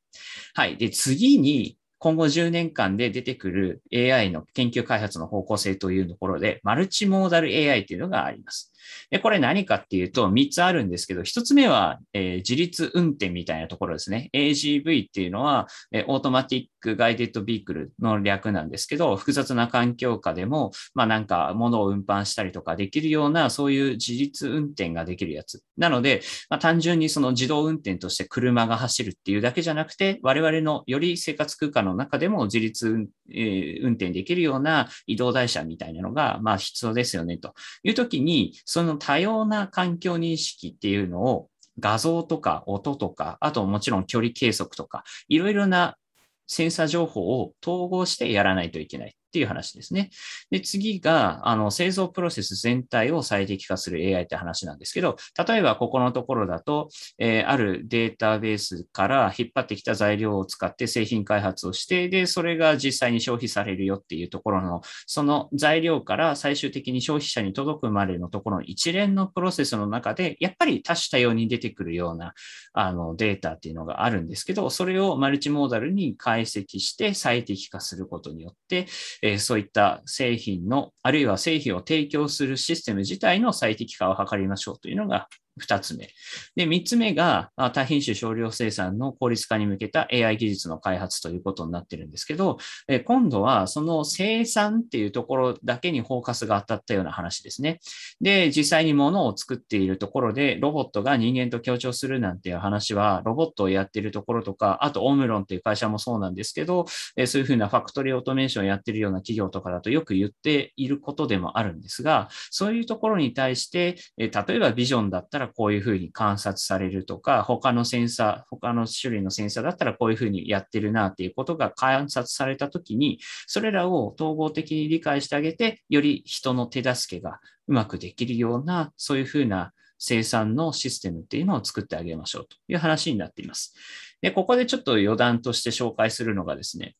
[0.53, 0.77] はい。
[0.77, 8.71] で、次に、今後10年間で出てくる AI の研究開発の方向性というところで、マルチモーダル AI というのがあります。
[9.09, 14.29] で、これ何かっていうと3つあるんですけど、1つ目は、えー、自立運転みたいなところですね。
[14.33, 25.61] AGV っていうのは、えー、 Automatic Guided Vehicle の略なんですけど、複雑な環境下でも、まあなんか物を運搬したりとかできるような、そういう自立運転ができるやつ。
[25.77, 45.97] なので、まあ、単純にその自動運転として車が走るっていうだけじゃなくて、我々のより生活空間の中でも自立、えー、運転できるような移動台車みたいなのが、まあ必要ですよねという時に、その多様な環境認識っていうのを画像とか音とか、あともちろん距離計測とか、いろいろな
[46.45, 49.15] センサー情報を統合してやらないといけない。
[49.29, 50.09] っていう話ですね。
[50.49, 56.89] で、次が、あの、製造プロセス全体を最適化する AI って話なんですけど、例えばここのところだと、
[57.19, 72.33] えー、あるデータベースから引っ張ってきた材料を使って製品開発をして、で、それが実際に消費されるよっていうところの、その材料から最終的に消費者に届くまでのところの一連のプロセスの中で、やっぱり多種多様に出てくるような、
[72.73, 78.87] あの、データっていうのがあるんですけど、それをマルチモーダルに解析して最適化することによって、
[79.21, 85.27] えー、そういった製品の、あるいは製品を提供するシステム自体の最適化を図りましょうというのが
[85.59, 86.09] 二つ目。
[86.55, 92.57] で、三つ目が多品種少量生産の効率化に向けた AI 技術の開発ということになってるんですけど、
[93.05, 97.79] 今度はその生産っていうところだけにフォーカスが当たったような話ですね。
[98.21, 133.75] で、実際に物を作っているところでロボットが人間と協調するなんていう話は、ロボットをやってるところとか、あとオムロンっていう会社もそうなんですけど、そういうふうなファクトリーオートメーションをやってるような企業とかだとよく言っていることでもあるんですが、そういうところに対して、例えばビジョンだったらこういうふうに観察されるとか、他のセンサー、他の種類のセンサーだったらこういうふうにやってるなっていうことが観察されたときに、それらを統合的に理解してあげて、より人の手助けがうまくできるような、そういうふうな生産のシステムっていうのを作ってあげましょうという話になっています。
[134.21, 136.95] で、ここでちょっと余談として紹介するのがですね、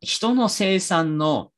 [0.00, 1.52] 人の生産の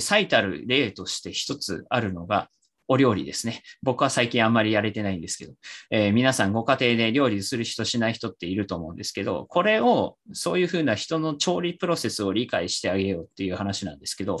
[0.00, 2.48] 最たる例として一つあるのが、
[2.88, 3.62] お料理ですね。
[3.82, 5.52] 僕は最近あんまりやれてないんですけど、
[5.90, 14.38] えー、皆さんご家庭で料理する人しない人っていると思うんですけど、これをそういうふうな人の調理プロセスを理解してあげようっていう話なんですけど、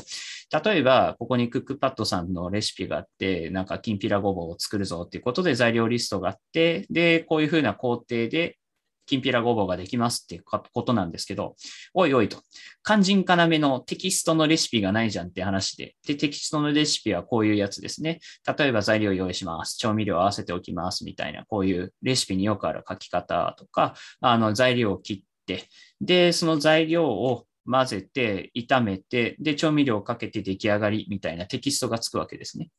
[0.64, 8.58] 例えばここにクックパッドさんのレシピがあって、なんかきんぴらごぼうを作るぞっていうことで材料リストがあって、で、こういうふうな工程で
[9.06, 11.56] きんぴらごぼうができますっていうことなんですけど、
[11.94, 12.42] おいおいと、
[12.84, 18.20] 肝心要のテキストのレシピがないじゃんって話で、で、テキストのレシピはこういうやつですね。
[18.58, 19.76] 例えば材料用意します。
[19.76, 25.64] 調味料合わせておきますみたいな、こういうレシピによくある書き方とか、あの、材料を切って、
[26.00, 32.70] で、その材料を混ぜて、炒めて、で、調味料をかけて出来上がりみたいなテキストがつくわけですね。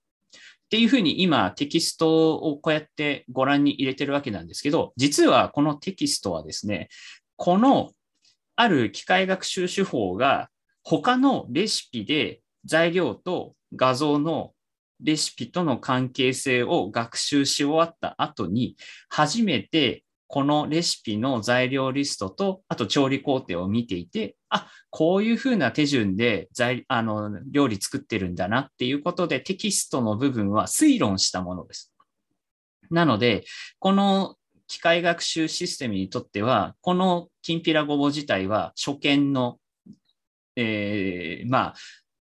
[0.67, 6.89] っていうふうに今テキストをこうやってご覧に入れてるわけなんですけど、実はこのテキストはですね、
[7.37, 7.91] この
[8.57, 10.49] ある機械学習手法が
[10.83, 14.51] 他のレシピで材料と画像の
[15.01, 18.75] レシピとの関係性を学習し終わった後に
[19.09, 31.93] 初めてこのレシピの材料リストと、あと調理工程を見ていて、あ、こういうふうな手順で材あの料理作ってるんだなっていうことでテキストの部分は推論したものです。
[32.89, 33.43] なので、
[33.79, 34.35] この
[34.67, 39.59] 機械学習システムにとっては、このきんぴらごぼう自体は初見の
[40.57, 41.73] えー、まあ、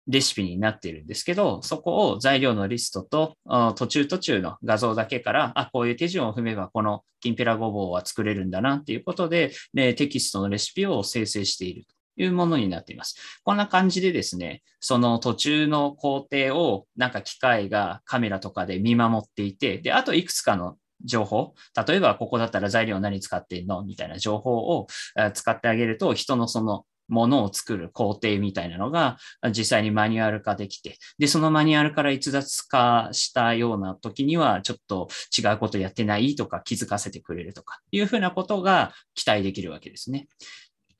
[0.06, 3.36] レシピになっているんですけど、そこを材料のリストと
[3.76, 11.84] 途中途中の画像だけから、あ、こういう手順を踏めばこのきんぴらごぼうは作れるんだなっていうことで、でテキストのレシピを生成している
[12.20, 13.16] いうものになっています。
[13.44, 21.54] こんな感じでですね、その途中の工程をなんか機械がカメラとかで見守っていて、で、あといくつかの情報、
[21.88, 23.82] 例えばここだったら材料何使ってんの？
[23.84, 24.86] みたいな情報を
[25.32, 29.16] 使ってあげると、人のそのものを作る工程みたいなのが
[29.48, 36.36] 実際にマニュアル化できて、で、そのマニュアルから逸脱化したような時には、ちょっと違うことやってない？
[36.36, 40.28] とか気づかせてくれるとかいうふうなことが期待できるわけですね。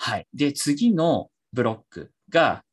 [0.02, 0.26] はい。
[0.32, 2.64] で、次のブロックが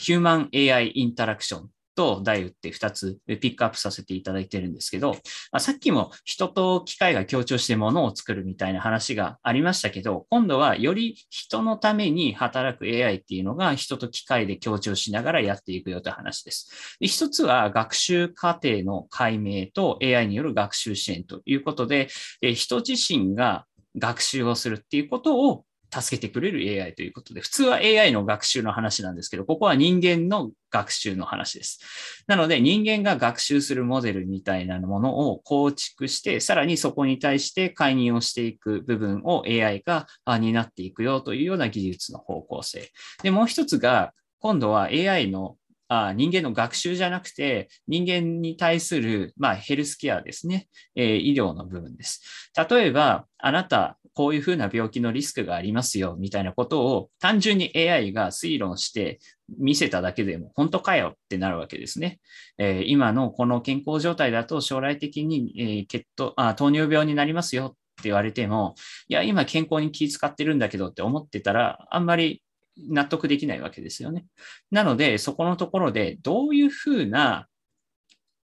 [0.00, 1.64] Human AI Interaction
[1.96, 5.14] と題打って2つピックアップさせていただいてるんですけど、
[5.50, 16.96] まあ、さっきも人と機械が協調してものを作るみたいな話がありましたけど、今度はより人のために働く AI っていうのが人と機械で協調しながらやっていくよという話です。
[17.00, 22.08] で一つは学習過程の解明と AI による学習支援ということで、
[22.54, 23.64] 人自身が
[23.96, 31.80] 学習をするっていうことを助けてくれる AI ということで、普通は AI の学習の話なんですけど、ここは人間の学習の話です。
[32.26, 42.90] なので、人間が学習するモデルみたいなものを構築して、さらにそこに対して介入をしていく部分を AI が担っていくよというような技術の方向性。
[43.22, 45.56] で、もう一つが、今度は AI の
[45.88, 52.50] あ人間の学習じゃなくて、人間に対する、まあ、ヘルスケアですね、えー、医療の部分です。
[52.70, 59.20] 例えば、あなた、こういうふうな病気のリスクがありますよ、みたいなことを単純に AI が推論して
[59.60, 62.18] 見せただけでも、本当かよってなるわけですね。
[62.58, 68.74] えー、今のこの健康状態だと将来的に、えー、血糖あ糖尿病になりますよって言われても、
[69.06, 72.42] いや、今健康に気遣ってるんだけどって思ってたら、あんまり
[72.76, 74.26] 納得できないわけですよね。
[74.72, 77.46] なので、そこのところでどういうふうな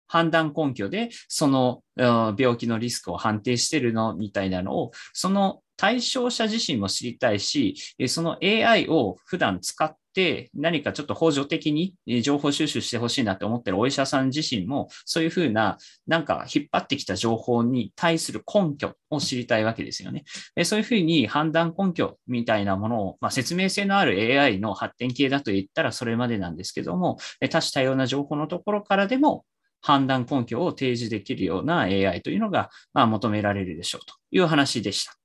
[0.06, 4.14] 判断根拠でその病気のリスクを判定してるの？
[4.14, 7.74] みたいなのを、その対象者自身も知りたいし、
[8.06, 20.24] その AI を普段使って何かちょっと補助的に情報収集してほしいなって思ってるお医者さん自身も、そういうふうな、なんか引っ張ってきた情報に対する根拠を知りたいわけですよね。
[20.64, 27.18] そういうふうに判断根拠みたいなものを、まあ、説明性のある AI の発展系だと言ったらそれまでなんですけども、
[27.50, 29.44] 多種多様な情報のところからでも
[29.80, 35.21] 判断根拠を提示できるような AI というのが、まあ、求められるでしょうという話でした。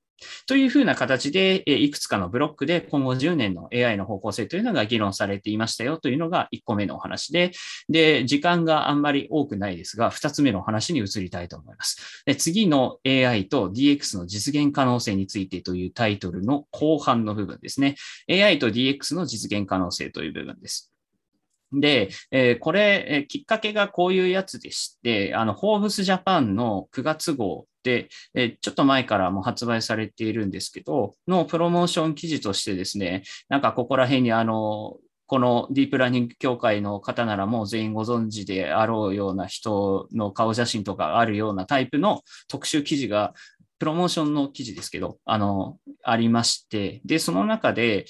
[0.47, 7.51] というふうな形で、いくつかのブロックで今後10年の AI の方向性というのが議論されていましたよというのが1個目のお話で、
[7.89, 12.23] で、時間があんまり多くないですが、2つ目のお話に移りたいと思います。
[12.25, 17.95] で次の AI と DX の実現可能性についてというタイトルの後半の部分ですね。
[18.29, 20.96] AI と DX の実現可能性という部分です。
[21.73, 34.97] で、えー、これ、えー、きっかけがこういうやつでして、あの、フォーブスジャパンの9月号で、え、ちょっと前からも発売されているんですけど、のプロモーション記事としてですね、なんかここら辺にあの、
[35.27, 43.33] このディープラーニング協会の方ならもう全員ご存知であろうような人の顔写真とかあるようなタイプの特集記事が、
[43.79, 48.05] プロモーションの記事ですけど、あの、ありまして、で、その中で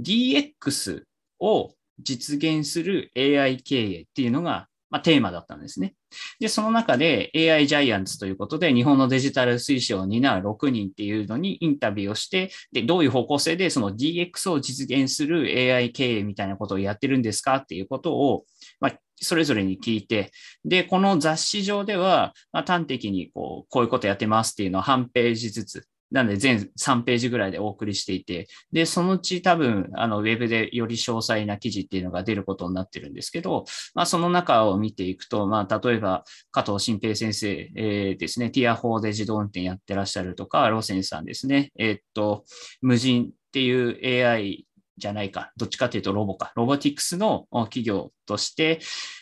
[0.00, 1.04] DX
[1.38, 1.72] を
[2.02, 5.94] 実現する AI 経営っていうのが、まあ、テーマだったんですね。
[6.40, 18.44] で、その中で AI ジャイアンツということで、日本のデジタル推進を担う6人っていうのにインタビューをして、で、どういう方向性でその DX を実現する AI 経営みたいなことをやってるんですかっていうことを、
[18.80, 20.32] まあ、それぞれに聞いて、
[20.64, 42.44] で、この雑誌上では、まあ、端的にこう、こういうことやってますっていうのを半ページずつなんで全3ページぐらいでお送りしていて、で、そのうち多分、あの、ウェブでより詳細な記事っていうのが出ることになってるんですけど、まあ、その中を見ていくと、まあ、例えば、加藤新平先生、えー、ですね、ティア4で自動運転やってらっしゃるとか、ロセンさんですね、えー、っと、
[42.82, 44.66] 無人っていう AI
[44.98, 45.52] じゃないか。
[45.56, 46.52] どっちかというとロボか。
[46.56, 48.80] ロボティクスの企業として、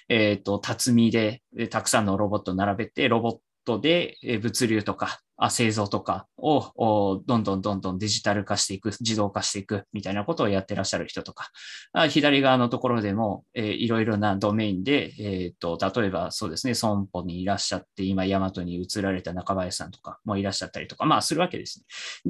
[0.08, 11.50] えっ、と、辰巳でたくさんのロボットを並べて、ロボットで物流とかあ製造とかをどんどんどんどんデジタル化していく、自動化していくみたいなことをやってらっしゃる人とか、
[11.92, 21.84] あ左側のところでも、えー、いろいろなドメインで、えーと、例えばそうですね、損保にいらっしゃって、今、ヤマトに移られた中林さんとかもいらっしゃったりとか、まあ、するわけですね。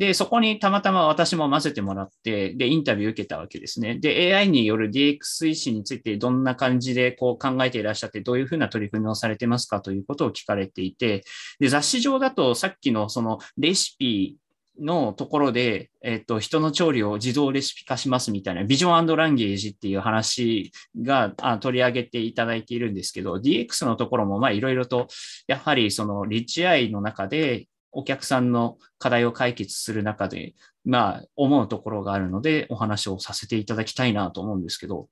[0.06, 3.98] で、そこにたまたま私も混ぜてもらって、で、インタビュー受けたわけですね。
[3.98, 11.24] で、AI による DX 推進についてどんな感じでこう考えていらっしゃって、どういうふうな取り組みをされてますかということを聞かれていて、
[11.59, 14.38] で、雑誌上だとさっきのそのレシピ
[14.80, 20.72] のところで、えっと、人の調理を自動レシピ化しますみたいな、ビジョンランゲージっていう話
[21.03, 25.09] があ取り上げていただいているんですけど、DX のところも、まあ、いろいろと、
[25.46, 35.09] やはりそのリッチアイの中で、お客さんの課題を解決する中で、まあ、思うところがあるので、お話をさせていただきたいなと思うんですけど、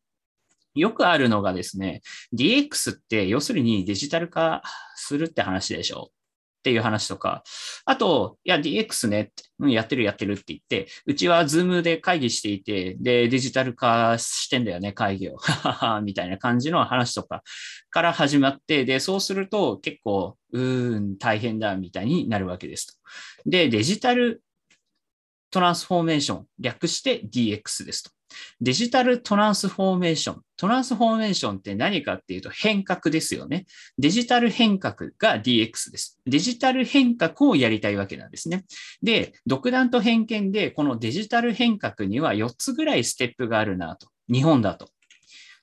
[0.74, 2.02] よくあるのがですね、
[2.34, 4.62] DX って要するにデジタル化
[4.94, 6.10] するって話でしょ。
[6.66, 7.44] っていう話とか、
[7.84, 15.36] あと、いや、DX ね、うん、やってるやってるって言って、うちは Zoom で会議していて、で、デジタル化してんだよね、会議を。
[16.02, 17.44] みたいな感じの話とか
[17.90, 22.94] から始まって、で、そうすると結構、うーん、大変だ、みたいになるわけですと。
[23.48, 24.42] で、デジタル
[25.52, 28.15] トランスフォーメーション、略して DX ですと。
[28.60, 30.42] デジタルトランスフォーメーション。
[30.56, 33.66] トランスフォーメーションって何かっていうと変革ですよね。
[33.98, 36.18] デジタル変革が DX です。
[36.26, 38.64] デジタル変革をやりたいわけなんですね。
[39.02, 44.08] で、独断と偏見でこのデジタル変革には4つぐらいステップがあるなと。
[44.32, 44.88] 日本だと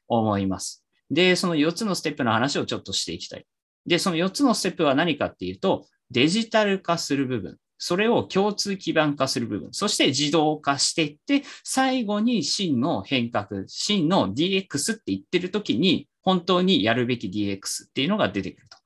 [0.07, 0.83] 思います。
[1.09, 3.45] で、その4つのステップの話をちょっとしていきたい。
[3.85, 7.57] で、その4つのステップは何かっていうと、デジタル化する部分。
[7.77, 18.77] それを共通基盤化する部分、そして自動化していって、最後に真の変革、真の DX って言ってる時に、本当にやるべき DX っていうのが出てくると。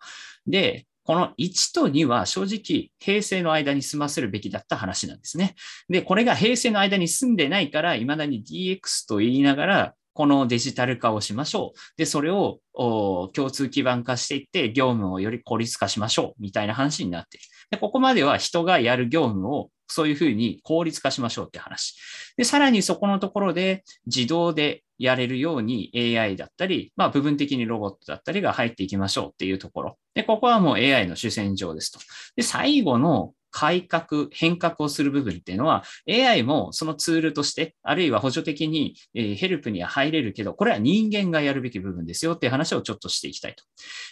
[0.47, 5.55] で、この1と2は正直平成の間に済ませるべきだった話なんですね。
[5.87, 11.79] で、これが平成の間に済んでないから、未だに DX と言いながら、このデジタル化をしましょう。
[11.95, 16.41] で、それを共通基盤化していって、業務をより効率化しましょう。
[16.41, 17.45] みたいな話になっている。
[17.69, 21.99] で、ここまでは人がやる業務をそういうふうに効率化しましょうって話。
[22.35, 29.99] で、さらにそこのところで自動でやれるように AI だったり、まあ部分的にロボットだったりが入っていきましょうっていうところ。
[30.15, 31.99] で、ここはもう AI の主戦場ですと。
[32.35, 43.63] で、最後の改革、変革をする部分っていうのは、AI もそのツールとして、あるいは補助的に、えヘルプには入れるけど、これは人間がやるべき部分ですよっていう話をちょっとしていきたいと。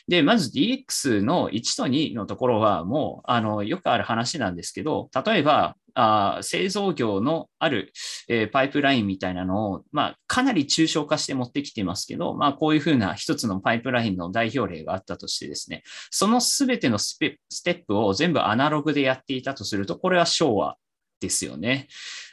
[0.07, 7.91] で、まず DX の1と2のところは、もう、あの、よくある話なんですけど、例えば、あ製造業のある、
[8.27, 17.39] えー、パイプラインみたいなのを、まあ、かなり抽象化して持ってきてますけど、まあ、こういうふうな一つのパイプラインの代表例があったとしてですね、そのすべてのステ
[17.71, 20.75] ップを全部アナログでやっていたとすると、これは昭和
[21.21, 21.87] ですよね。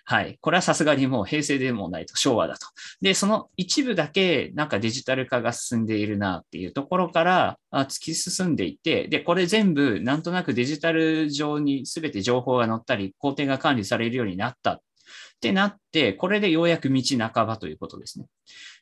[0.04, 0.36] はい。
[0.40, 2.66] これはさすがにもう平成でもないと昭和だと。
[3.00, 14.80] で、その一部だけなんかデジタル化が進んでいるなっていうところから突き進んでいて、で、これ全部なんとなくデジタル上に全て情報が載ったり、工程が管理されるようになった
[15.42, 18.26] ってなって、これでようやく道半ばということですね。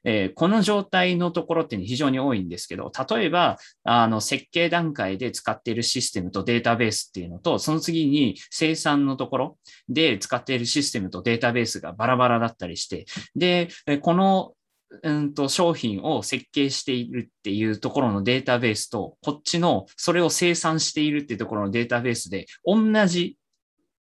[0.05, 9.59] えー、この状態のところって非常に多いんですけど、例えば、あの、設計段階で使っているシステムとデータベースっていうのと、その次に生産のところ
[9.89, 13.69] で使っているシステムとデータベースがバラバラだったりして、で、
[14.03, 14.53] この
[15.03, 23.37] うんと商品を設計しているっていうところのデータベースと、こっちのそれを生産しているっていうところのデータベースで、同じ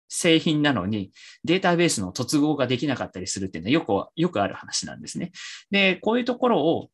[0.10, 1.12] 製品なのに
[1.44, 5.32] データベースの突合ができなかったりするっていうのはよく、よくある話なんですね。
[5.72, 6.90] で、こういうところを、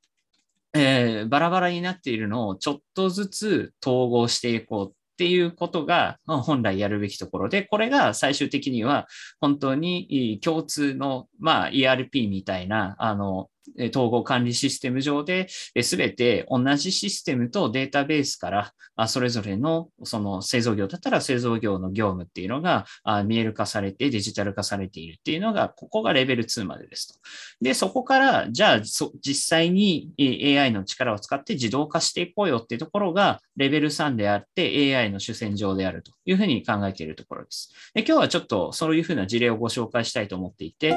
[0.74, 9.08] えー、バラバラになっているのをちょっとずつ統合していこうっていうことが本来やるべきところで、これが最終的には
[9.40, 13.50] 本当に共通の、まあ、ERP みたいな、あの、
[13.90, 15.48] 統合管理システム上で、
[15.82, 18.50] すべて同じシステムとデータベースか
[18.98, 22.86] ら、それぞれの、その製造業だったら製造業の業務っていうのが
[23.26, 27.20] 見える化されてデジタル化されているっていうのが、ここがレベル2までですと。
[27.62, 37.74] で、そこから、じゃあ、実際に AI の力を使って自動化していこうよっていうところが、レベル3であって AI の主戦場であるというふうに考えているところです。
[37.94, 40.94] で今日はちょっとそういうふうな事例をご紹介したいと思っていて、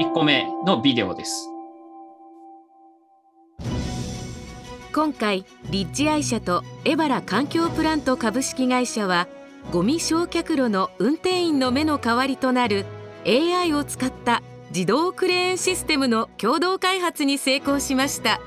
[0.00, 1.50] 1個目のビデオです。
[4.94, 9.28] 今回リッチ愛車とエバラ環境プラント株式会社は
[9.70, 12.86] ゴミ焼却炉の運転員の目の代わりとなる
[13.26, 18.40] AI を使った自動クレーンシステムの共同開発に成功しました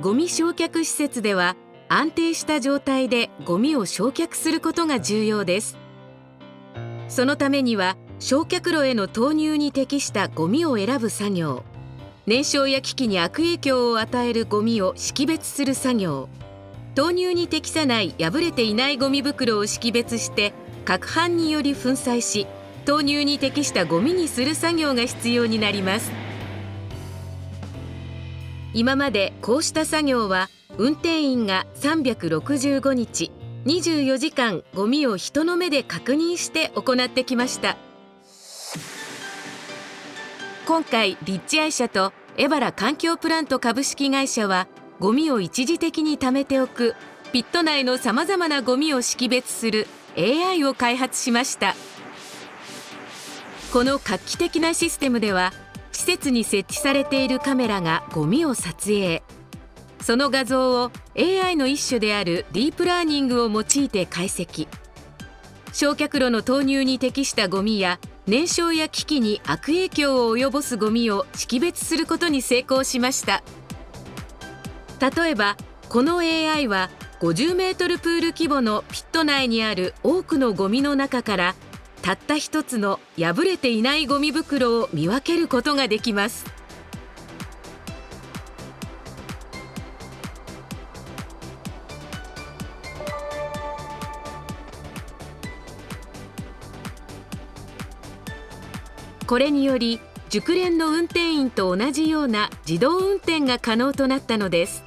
[0.00, 1.56] ゴミ焼却施設では
[1.90, 5.79] 安定した状態でゴミを焼却することが重要です
[7.10, 11.64] そのためには焼却炉への投入に適したゴミを選ぶ作業。
[12.26, 16.28] 燃焼や機器に悪影響を与えるゴミを識別する作業。
[16.94, 20.52] 投入に適さない破れていないゴミ袋を識別して
[20.84, 22.46] 攪拌により粉砕し
[22.84, 26.12] 投入に適したゴミにする作業が必要になります。
[28.72, 30.48] 今までこうした作業は
[30.78, 33.32] 運転員が365日
[33.66, 37.76] 24時間ゴミを人の目で確認して行ってきました。
[40.66, 44.66] 今回立地愛社とエバラ環境プラント株式会社は
[44.98, 46.94] ゴミを一時的に貯めておく
[47.32, 49.86] ピット内のさまざまなゴミを識別する
[50.16, 51.74] AI を開発しました。
[53.72, 55.52] この画期的なシステムでは
[55.92, 59.22] 施設に設置されているカメラがゴミを撮影。
[60.00, 64.66] その画像を AI の一種であるディープラーニングを用いて解析。
[65.72, 73.42] 焼却炉の投入に適したゴミや燃焼や機器に悪影響を及ぼすゴミを識別することに成功しました。
[75.00, 75.56] 例えば
[75.88, 76.90] この AI は
[77.20, 81.54] 50メートルプール規模のピット内にある多くのゴミの中から
[82.02, 86.59] たった一つの破れていないゴミ袋を見分けることができます。
[99.30, 104.82] これにより熟練の運転員と同じような自動運転が可能となったのです。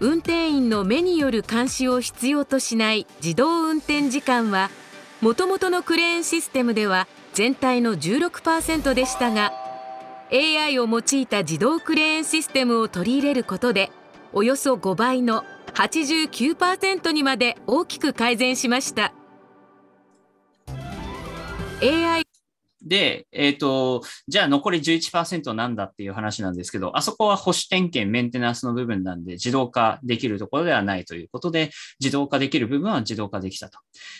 [0.00, 4.68] 運転員の目による監視を必要としない自動運転時間は
[5.22, 9.54] もともとのクレーンシステムでは全体の16%でしたが
[10.30, 13.90] AI を用いた自動クレーンシステムを取り入れることで
[14.34, 15.44] およそ5倍の
[15.74, 19.12] 89%にまで大きく改善しました
[21.82, 22.24] AI
[22.82, 33.78] で、えっ、ー、と、じゃあ残り11%なんだっていう話なんですけど、あそこは保守点検、メンテナンスの部分なんで自動化できるところではないということで、自動化できる部分は自動化できたと。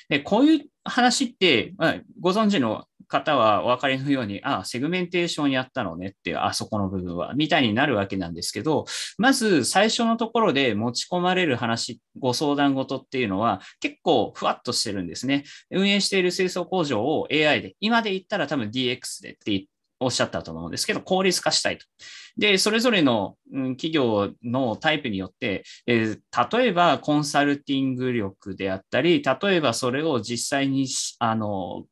[0.09, 8.86] で、こういう話って、まあ、ご存知の方はお分かりのように、ああ、セグメンテーションやったのねっていう、あそこの部分は、みたいになるわけなんですけど、
[9.18, 15.44] まず最初のところで持ち込まれる話、ご相談事っていうのは結構ふわっとしてるんですね。
[15.70, 19.66] 運営している清掃工場を AI で、今で言ったら多分 DX でって
[20.00, 21.84] おっしゃったと思うんですけど、効率化したいと。
[22.38, 30.86] で、それぞれの、うん、企業のタイプによって、えー、例えばコンサルティング力であったり、例えばそれを実際に、
[31.18, 31.84] あの、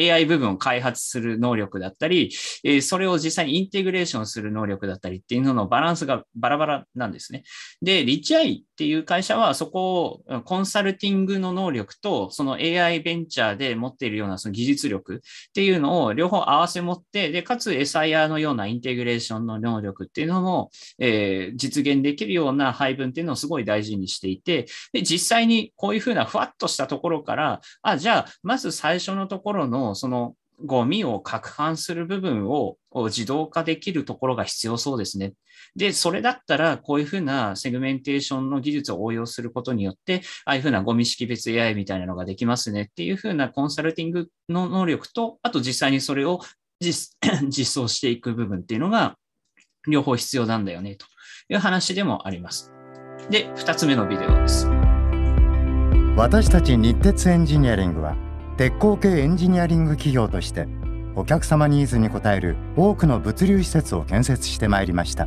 [0.00, 2.30] AI 部分を開発する能力だったり、
[2.64, 7.42] えそれを実際にインテグレーションする能力だったりっていうののバランスがバラバラなんですね。
[7.82, 24.64] で、リッチアイっていう会社はそこをコンサルティングの能力とその AI ベンチャーで持っているようなその技術力っていうのを両方合わせ持って、で、かつ SIR のようなインテグレーションの能力っていうのも、えー、実現できるような配分っていうのをすごい大事にしていて、
[24.94, 35.32] で、実際にこういうふうなふわっとしたところから、あ、じゃあ、まず最初のところのそのゴミを攪拌する部分を自動化できるところが必要そうですね。
[35.76, 46.40] で、それだったら、こういうふうなセグメンテーションの技術を応用することによって、ああいうふうなゴミ識別 AI みたいなのができますねっていうふうなコンサルティングの能力と、あと実際にそれを
[46.80, 47.16] 実
[47.48, 49.16] 実装していく部分っていうのが、
[49.88, 51.06] 両方必要なんだよねと
[51.48, 52.72] いう話でもあります。
[53.30, 54.66] で、2つ目のビデオです。
[56.16, 58.16] 私たち日鉄エンジニアリングは
[58.60, 60.68] 鉄鋼系エンジニアリング企業として
[61.16, 65.26] お客様ニーズに応える多くの物流施設を建設してまいりました。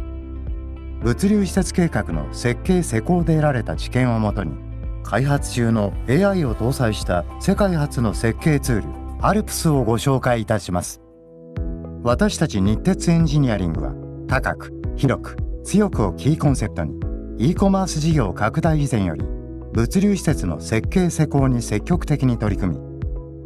[1.02, 4.52] 物流施設計画の設計施工で得られた知見をもとに
[5.02, 8.88] 開発中の AI を搭載した世界初の設計ツール
[9.26, 11.02] アルプスをご紹介いたします。
[12.04, 13.96] 私たち日鉄エンジニアリングは
[14.28, 17.00] 高く広く強くをキーコンセプトに
[17.40, 19.26] e コマース事業拡大以前より
[19.74, 22.93] 物流施設の設計施工に積極的に取り組み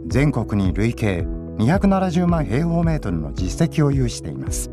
[0.07, 1.25] 全国に累計
[1.57, 4.71] 270万平方メートルの実績を有しています。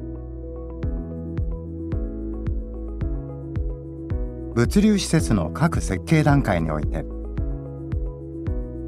[4.54, 7.04] 物流施設の各設計段階において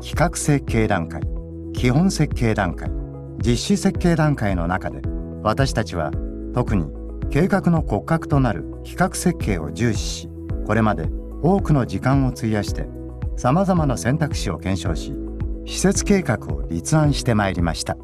[0.00, 1.20] 企画設計段階
[1.72, 2.88] 基本設計段階
[3.44, 5.00] 実施設計段階の中で
[5.42, 6.12] 私たちは
[6.54, 6.86] 特に
[7.30, 10.28] 計画の骨格となる企画設計を重視し
[10.66, 11.08] これまで
[11.42, 12.86] 多くの時間を費やして
[13.36, 15.25] さまざまな選択肢を検証し
[15.66, 17.96] 施設計画を立案してまいりました。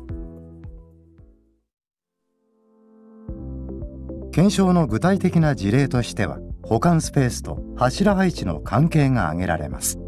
[4.32, 9.98] 検証の具体的な事例としては保管スペースと柱配置の関係が挙げられます。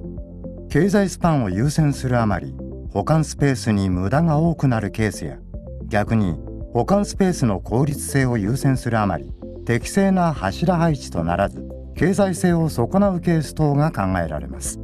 [0.71, 2.55] 経済スパンを優先するあまり
[2.91, 5.39] 保管スペースに無駄が多くなるケースや
[5.87, 6.37] 逆に
[6.73, 9.31] 保管スペースの効率性を優先するあまり
[9.65, 14.84] 適正な柱配置とならず経済性を損なうケース等が考えられます。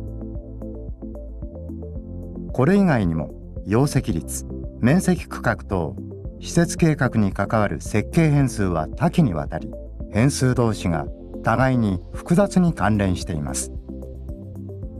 [2.52, 3.30] これ以外にも
[3.66, 4.46] 容積率
[4.80, 5.96] 面積区画等
[6.40, 9.70] 施設計画に関わる設計変数は多岐にわたり
[10.12, 11.06] 変数同士が
[11.42, 13.72] 互いに複雑に関連しています。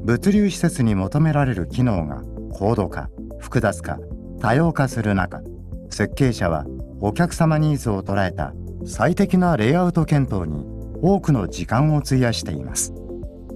[0.02, 2.22] 物流施設に求められる機能が
[2.52, 3.98] 高度化複雑化
[4.40, 5.42] 多様化する中
[5.90, 6.64] 設計者は
[7.00, 8.52] お客様ニーズを捉えた
[8.86, 10.64] 最適なレイアウト検討に
[11.02, 12.94] 多くの時間を費やしています。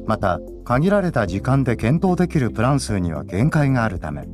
[0.06, 4.26] また限られた時間で検討できるプラン数には限界があるため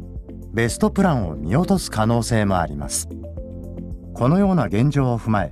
[0.52, 3.08] ベストプランを見落とす可能性もあります。
[4.14, 5.50] このような現状を踏まえ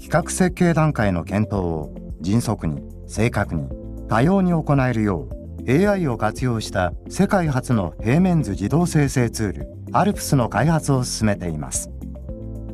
[0.00, 3.68] 企画設計段階の検討を迅速に正確に
[4.08, 5.40] 多様に行えるよう
[5.90, 11.90] AI を活用した世界初の平面図自動生成ツール ALPS の開発を進めています。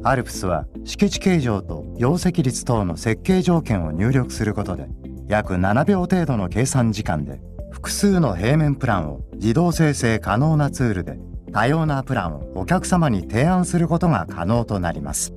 [0.04, 4.86] ALPS は敷地形状と容積率等の設計条件を入力することで
[5.28, 7.40] 約7秒程度の計算時間で
[7.72, 11.18] 複数の平面プランを自動生成可能なツールで
[11.52, 15.32] 多様なプランをお客様に提案することが可能となります。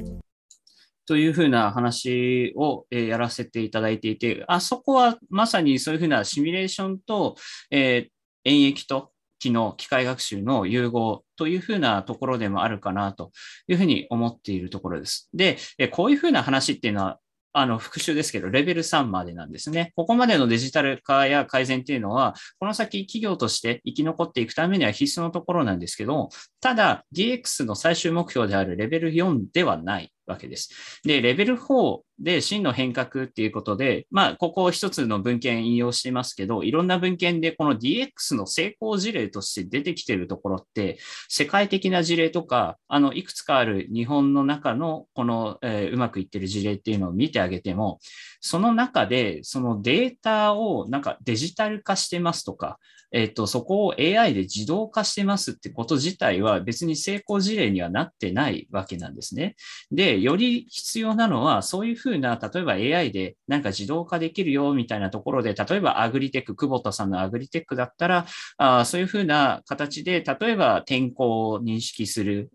[1.08, 7.36] というふうな話を、やらせていただいていて、あそこはまさにそういうふうなシミュレーションと、
[7.72, 8.10] えー、
[8.44, 13.32] 演疫と機能、機械学習の融合というふうなところでもあるかなと
[13.68, 15.30] いうふうに思っているところです。
[15.34, 15.58] で、
[15.92, 17.20] こういうふうな話っていうのは、
[17.52, 19.92] あの、復習ですけど、レベル3までなんですね。
[19.96, 26.30] ここまでのデジタル化や改善っていうのは、この先企業として生き残っていくためには必須のところなんですけど、
[26.62, 31.02] ただ DX の最終目標であるレベル4ではないわけです。
[31.04, 48.00] で、レベル4で真の変革っていうことで、まあ、ここ一つの文献引用してますけど、いろんな文献でこの DX の成功事例として出てきてるところって、世界的な事例とか、あの、いくつかある日本の中のこの、えー、うまくいってる事例っていうのを見てあげても、
[48.42, 52.80] その中で、そのデータをなんかデジタル化してますとか、
[53.12, 59.56] えっ、と、そこを AI で自動化してますってこと自体は別に成功事例にはなってないわけなんですね。
[59.92, 68.26] で、より必要なのは、そういうふうな、例えば AI でなんか自動化できるよみたいなところで、例えばアグリテック、久保田さんのアグリテックだったら、
[68.58, 72.52] あそういうふうな形で、例えば天候を認識する、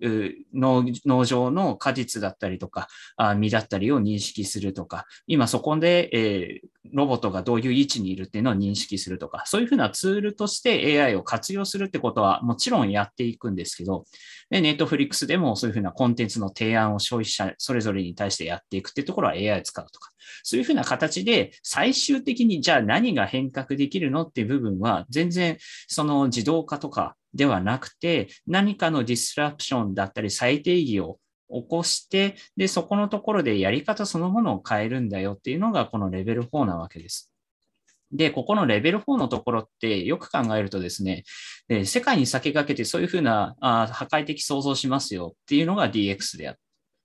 [0.54, 14.04] 農農場の果実だったりとか、あ実だったりを認識するとか、今そこで、えー、ロボットがどういう位置にいるっていうのを認識するとか、そういうふうなツールとして AI を活用するってことはもちろんやっていくんですけど、
[14.50, 20.10] で、ネットフリックスでもそういうふうなコンテンツの提案を消費者それぞれに対してやっていくってところは AI を使うとか、
[20.42, 25.56] そういうふうな形で最終的にじゃあ何が変革できるのっていう部分は全然
[25.88, 31.18] その自動化とかではなくて、何かのディスラプションだったり再定義を
[31.50, 37.33] 起こして、で、そこのところでやり方そのものを変えるんだよっていうのがこのレベル4なわけです。
[38.12, 41.24] で、ここのレベル4のところってよく考えるとですね、
[41.84, 46.60] 世界に先駆けてそういうふうなあ破壊的想像しますよっていうのが DX であって、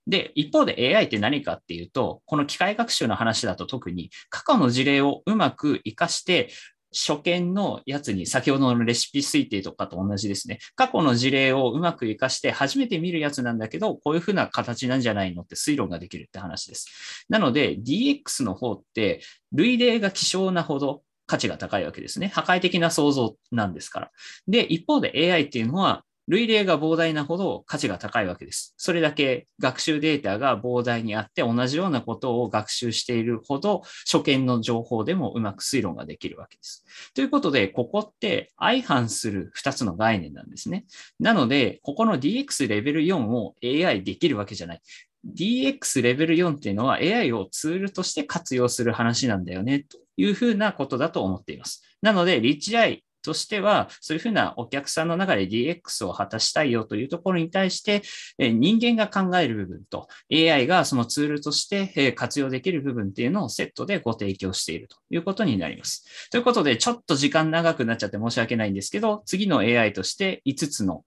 [0.06, 6.50] で、一方で AI って何かっていうと、この機械学習の話だと特に過去の事例をうまく活かして
[6.92, 10.58] 初見のやつに先ほどのレシピ推定とかと同じですね。
[10.74, 17.26] 過去の事例をうまく活かして初めて見るやつなんだけど、こういうふうな形なんじゃないのって推論ができるって話です。
[17.28, 19.20] なので DX の方って
[19.52, 22.28] 類例が希少なほど価値が高いわけですね。
[22.28, 24.10] 破壊的な想像なんですから。
[24.48, 28.74] で、一方で AI っていうのは類例が膨大なほど価値が高いわけです。
[28.76, 36.84] それだけ学習データが膨大にあって同じようなことを学習しているほど初見の情報でもうまく推論ができるわけです。
[37.14, 40.84] ということで、ここって相反する2つの概念なんですね。
[41.18, 44.80] なので、ここの DX レベル4を AI できるわけじゃない。
[45.26, 51.82] DX レベル4っていうのは AI をツールとして活用する話なんだよね、というふうなことだと思っています。
[52.02, 58.02] なので、リッチ i としては、そういうふうなお客さんの中で DX を果たしたいよというところに対して、
[58.38, 66.04] 人間が考える部分と AI がそのツールとして活用できる部分っていうのをセットでご提供しているということになります。
[66.30, 71.04] ということで、ちょっと時間長くなっちゃって申し訳ないんですけど、次の AI として5つの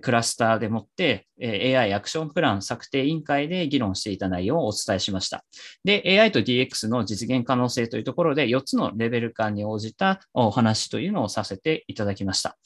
[0.00, 5.44] クラスターでもって、AI アクションプラン策定委員会で議論していた内容をお伝えしました。
[5.84, 12.58] で、AI と DX の実現可能性というところで4つのレベル感に応じたお話というのをさせていただきました。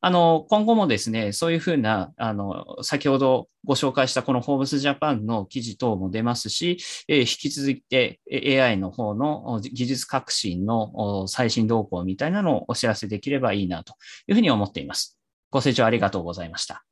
[0.00, 6.78] あの、今後もですね、そういうふうな、あの、先ほどご紹介したこのフォーブスジャパンの記事等も出ますし、
[7.08, 13.94] 引き続いて AI の方の技術革新の最新動向みたいなのをお知らせできればいいなと
[14.26, 15.19] いうふうに思っています。
[15.50, 16.84] ご清聴ありがとうございました。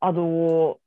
[0.00, 0.78] あの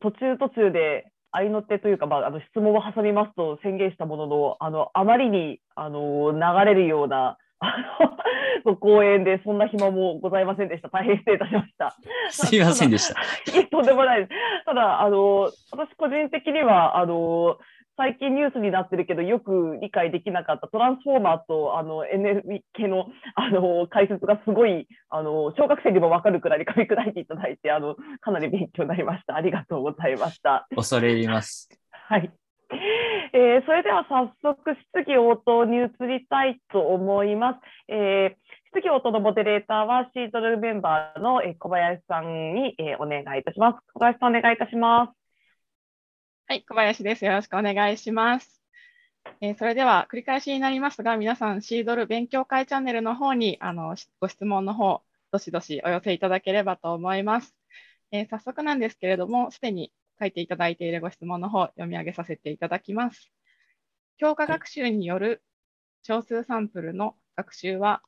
[0.00, 7.76] 途中途中で合いの手というか、まあ、あの質問を挟みますと宣言したもののあのあまりにあの流れるようなあ
[8.64, 10.88] の、ご講演でそんな暇もございませんでした。
[10.88, 11.96] 大変失礼いたしました。
[12.30, 13.20] すいませんでした。
[13.52, 14.64] い えとんでもないです。
[14.64, 17.58] ただ、あの、私個人的には、あの、
[17.96, 29.34] 最近ニュースになってるけど、よく理解できなかったトランスフォーマーとあの NL 系のあの解説がすごいあの小学生にも分かるくらい噛み砕いていただいてあの、かなり勉強になりました。
[29.34, 30.68] ありがとうございました。
[30.76, 31.68] 恐れ入ります。
[31.90, 32.30] はい。
[33.32, 37.60] えーそれでは早速、質疑応答に移りたいと思います。
[37.88, 43.92] えー質疑応答のモデレーターはシードルメンバーのえ小林さんにえーお願いいたします。
[43.94, 45.18] 小林さん、お願いいたします。
[46.46, 47.24] はい、小林です。
[47.24, 48.62] よろしくお願いします。
[49.40, 55.02] えーそれでは繰り返しになりますが、皆さん、シードル勉強会チャンネルの方にあのご質問の方、
[55.32, 57.54] どしどしお寄せいただければと思います。
[58.12, 63.30] えー早速なんですけれども、すでに書いていただいているご質問の方、読み上げさせていただきます。
[64.16, 65.42] 強化学習による
[66.02, 68.02] 少数サンプルの学習は、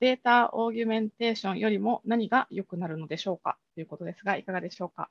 [0.00, 3.58] data augmentation よりも何が良くなるのでしょうか？
[3.74, 5.10] ということですが、いかがでしょうか？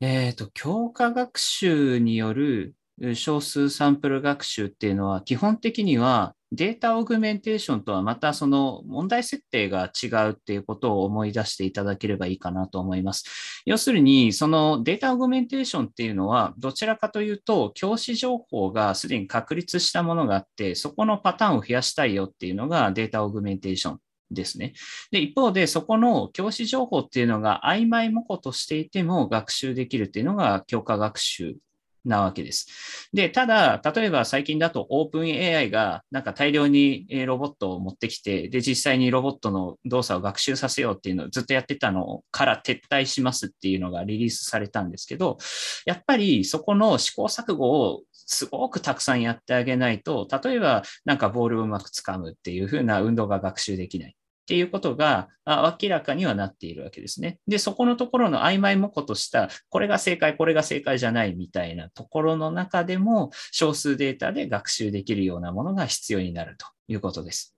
[0.00, 2.74] えっ、と、強化学習による
[3.14, 13.62] 少数サンプル学習っていうのは、基本的には data augmentation とはまたその問題設定が違うっていうことを思い出していただければいいかなと思います。
[13.66, 23.98] 要するに、その data augmentation っていうのは、どちらかというと、教師情報がすでに確立したものがあって、そこのパターンを増やしたいよっていうのがデータオグメンテーション
[24.30, 24.72] ですね。
[25.10, 31.56] で、一方で、そこの教師情報っていうのが曖昧模倣としていても学習できるっていうのが教科学習
[32.04, 33.08] なわけです。
[33.12, 45.38] で、ただ、例えば最近だと OpenAI がなんか大量にロボットを持ってきて、で、実際にロボットの動作を学習させようっていうのをずっとやってたのから撤退しますっていうのがリリースされたんですけど、
[45.86, 54.17] やっぱりそこの試行錯誤をすごくたくさんやってあげないと、例えばなんかボールをうまく掴むっていう風な運動が学習できない。
[54.48, 57.38] っていうことが明らかにはなっているわけですね。
[57.46, 67.54] で、そこのところの曖昧模倣とした、これが正解、これが正解じゃないみたいなところの中でも、少数データで学習できるようなものが必要になるということです。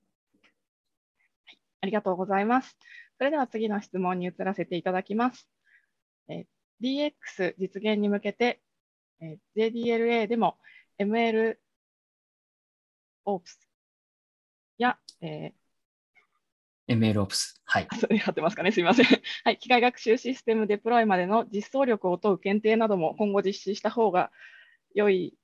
[1.80, 2.76] ありがとうございます。
[3.18, 5.48] それでは次の質問に移らせていただきます。
[6.28, 6.46] え
[6.82, 8.60] DX 実現に向けて、
[9.20, 10.58] え JDLA でも
[10.98, 11.56] ML
[13.24, 13.42] OPS
[14.78, 15.52] や、え
[16.90, 17.60] MLOps。
[17.64, 17.88] はい。
[17.90, 19.06] ー、それってますかね、すみません。
[19.44, 24.30] はい、機械学習システムデプロイまでの実装力を問う検定なども今後実施した方が
[24.94, 25.34] 良い、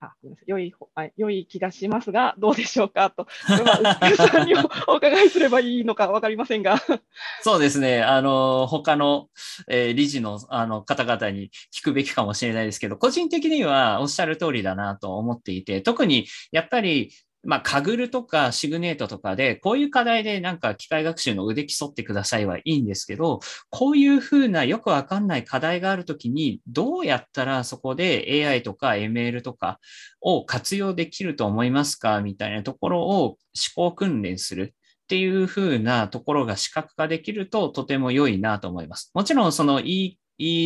[0.00, 3.24] あ、ごめんなさい、良いほ、あ良い気がしますが、どうでしょうかと。
[3.46, 6.76] これはさんにおお伺いすればいいのか分かりませんが。
[7.42, 8.02] そうですね。
[8.02, 9.28] あの、他の、
[9.68, 17.10] えー理事のあの方々に聞くべきかもしれないですけど、個人的にはおっしゃる通りだなと思っていて、特にやっぱり、
[17.42, 29.80] まあ、カグルとかシグネートとかで、こういう課題でなんか機械学習の腕競ってくださいはいいんですけど、こういうふうなよくわかんない課題があるときに、どうやったらそこで AI とか ML とか
[30.20, 33.38] を活用できると思いますかみたいなところを思
[33.74, 34.74] 考訓練する。
[35.04, 39.10] っていうふうなところが視覚化できるととても良いなと思います。
[39.12, 40.19] もちろんそのいいいい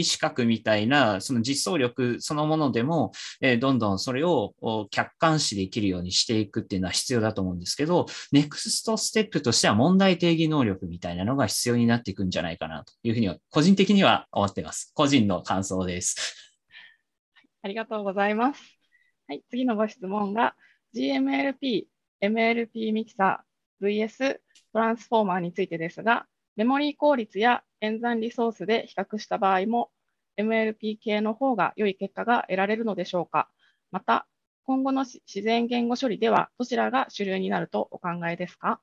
[0.05, 4.55] 資格みたいな、その実装力そのものでも、えーどんどんそれを
[4.91, 14.93] 客観視できるようにしていくっていうのは必要だと思うんですけど、ネクストステップとしては問題定義能力みたいなのが必要になっていくんじゃないかなというふうには、個人的には思ってます。
[14.95, 16.53] 個人の感想です。
[17.62, 18.61] ありがとうございます。
[19.27, 20.55] はい、次のご質問が
[20.95, 21.85] GMLP、
[22.20, 24.39] MLP ミキサー VS
[24.72, 29.91] トランスフォーマーについてですが、メモリー効率や演算リソースで比較した場合も
[30.39, 33.49] MLP 系の方が良い結果が得られるのでしょうか
[33.93, 34.26] また、
[34.64, 38.80] 今後の自然言語処理ではどちらが主流になるとお考えですか？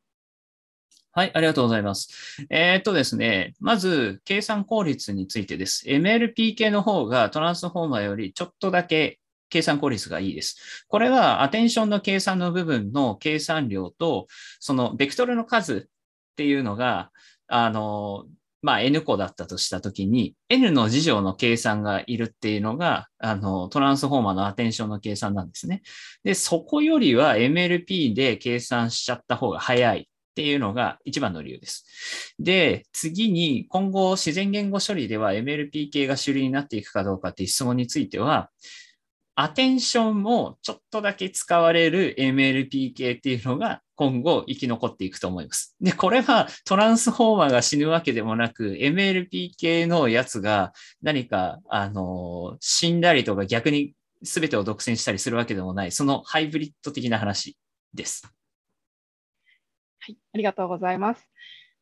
[1.13, 2.45] はい、ありがとうございます。
[2.49, 5.83] えーっとですね、まず、計算効率についてです。
[5.87, 10.85] MLP 系の方がトランスフォーマーよりちょっとだけ計算効率がいいです。
[10.87, 14.27] これはアテンションの計算の部分の計算量と、
[14.61, 17.11] そのベクトルの数っていうのが、
[17.47, 18.25] あの、
[18.61, 25.81] まあ、N 個だったとしたときに、N の次乗の計算がいるっていうのが、あの、トランスフォーマーのアテンションの計算なんですね。
[26.23, 32.35] で、そこよりは MLP で計算しちゃった方が早いっていうのが一番の理由です。
[32.39, 38.51] で、次に今後自然言語処理では MLP 系が主流になっていくかどうかっていう質問については、
[39.35, 45.75] アテンションもちょっとだけ使われる MLP 系っていうのが今後生き残っていくと思います。
[45.79, 50.73] で、これはトランスフォーマーが死ぬわけでもなく、MLP 系のやつが
[51.03, 53.93] 何か、あの、死んだりとか逆に
[54.23, 57.59] 全てを独占したりするわけでもない、そのハイブリッド的な話
[57.93, 58.23] です。
[59.99, 61.29] はい、ありがとうございます。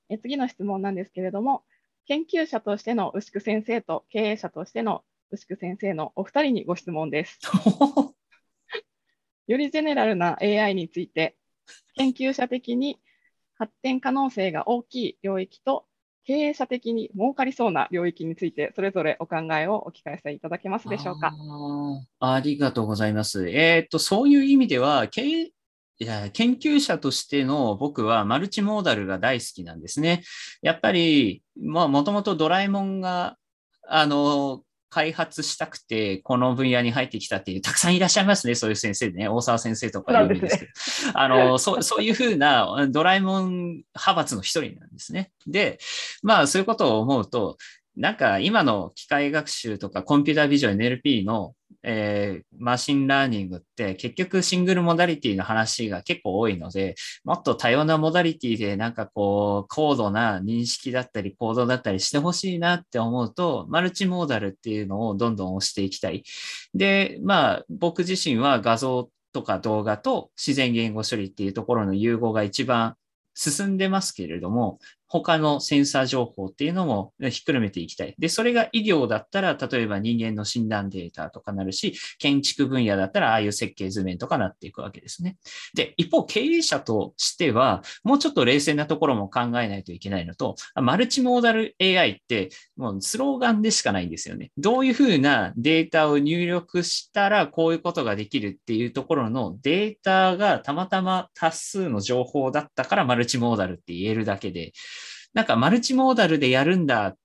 [0.09, 1.63] え次の質問なんですけれども、
[2.05, 7.39] 研究者としての牛久先生と経営者としての牛久先生のお二人にご質問です。
[9.47, 11.38] よりジェネラルな AI について、
[11.95, 12.99] 研究者的に
[13.55, 15.85] 発展可能性が大きい領域と、
[16.25, 21.33] 経営者的に儲かりそうな領域について、それぞれお考えをお聞かせいただけますでしょうか？
[22.19, 23.49] あありがとうございます。
[23.49, 25.51] えっ、と、そういう意味では、経営
[26.01, 30.23] いや研究者としての僕はマルチモーダルが大好きなんですね。
[30.61, 33.37] やっぱり、まあ、もともとドラえもんが、
[33.85, 39.27] あの、開発したくて、この分野に入ってきたっていう、たくさんいらっしゃいますね、そういう先生ね。
[39.27, 40.71] 大沢先生とかいるんですけど。
[41.19, 43.51] あの、 そう、そういうふうなドラえもん
[43.95, 45.31] 派閥の一人なんですね。
[45.45, 45.79] で、
[46.23, 47.57] まあ、そういうことを思うと、
[47.95, 51.53] なんか今の機械学習とか computer vision NLP の、
[51.83, 66.23] えー、 machine learning って結局 single modality の話が結構多いので、もっと多様な modality でなんかこう高度な認識だったり行動だったりしてほしいなって思うと、マルチモーダルっていうのをどんどん押していきたい。
[66.73, 72.95] で、まあ僕自身は画像とか動画と自然言語処理っていうところの融合が一番
[73.35, 74.79] 進んでますけれども、
[75.09, 78.15] 他のセンサー情報っていうのもひっくるめていきたい。
[78.19, 85.37] で、それが医療だったら、例えば人間の診断データとかなるし、建築分野だったら、ああいう設計図面とかなっていくわけですね。
[85.73, 94.51] で、一方、経営者としては、もうちょっと冷静なところも考えないといけないのと、マルチモーダル AI って、もうスローガンでしかないんですよね。
[94.57, 104.71] どういうふうなデータを入力したら、こういうことができるっていうところのデータがたまたま多数の情報だったから、マルチモーダルって言えるだけで、
[105.33, 107.15] なんかマルチモーダルでやるんだっ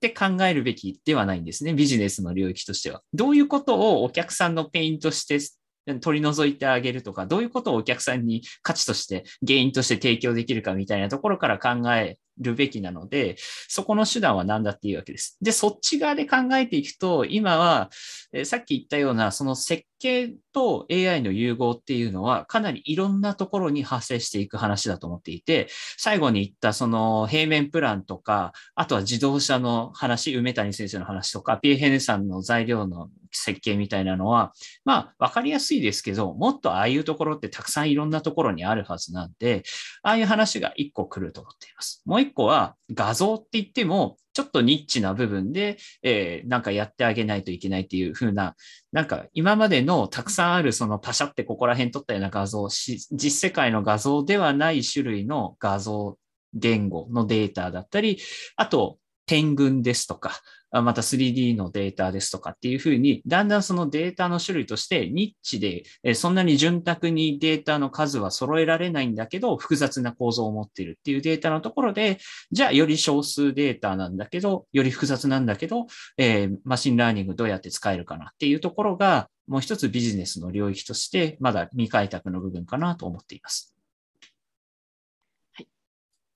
[0.00, 1.74] て考えるべきではないんですね。
[1.74, 3.02] ビジネスの領域としては。
[3.12, 5.38] どういうことをお客さんの pain として
[6.00, 13.36] 取り除いてあげるとか、どういうことをお客さんに価値として、 gain として提供できるかみたいなところから考えるべきなので、
[13.68, 15.36] そこの手段は何だっていうわけです。
[15.40, 17.90] で、そっち側で考えていくと、今は、
[18.32, 34.52] えさっき言ったような、その設計と AI の融合っていうのは、かなりいろんなところに発生していく話だと思っていて、最後に言ったその平面プランとか、あとは自動車の話、梅谷先生の話とか、ピエヘネさんの材料の設計みたいなのは、
[34.84, 39.62] まあ、わかりやすいですけど、もっとああいうところってたくさんいろんなところにあるはずなんで、
[40.02, 42.02] ああいう話が一個来ると思っています。
[42.06, 48.54] もう一個は画像って言っても、ちょっとニッチな部分で、えー、なんかやってあげないといけないっていう風な、
[48.92, 56.16] なんか今までのたくさんあるそのパシャってここら辺撮ったような画像、実世界の画像ではない種類の画像
[56.54, 58.18] 言語のデータだったり、
[58.56, 72.18] あと点群ですとか、また 3D のデータですとかっていうふうに、だんだんそのデータの種類としてニッチで、そんなに潤沢にデータの数は揃えられないんだけど、複雑な構造を持っているっていうデータのところで、
[72.52, 83.74] じゃあより少数データなんだけど、より複雑なんだけど、え、 machine learning どうやって使えるかなっていうところが、もう一つビジネスの領域として、まだ未開拓の部分かなと思っています。
[85.54, 85.68] はい。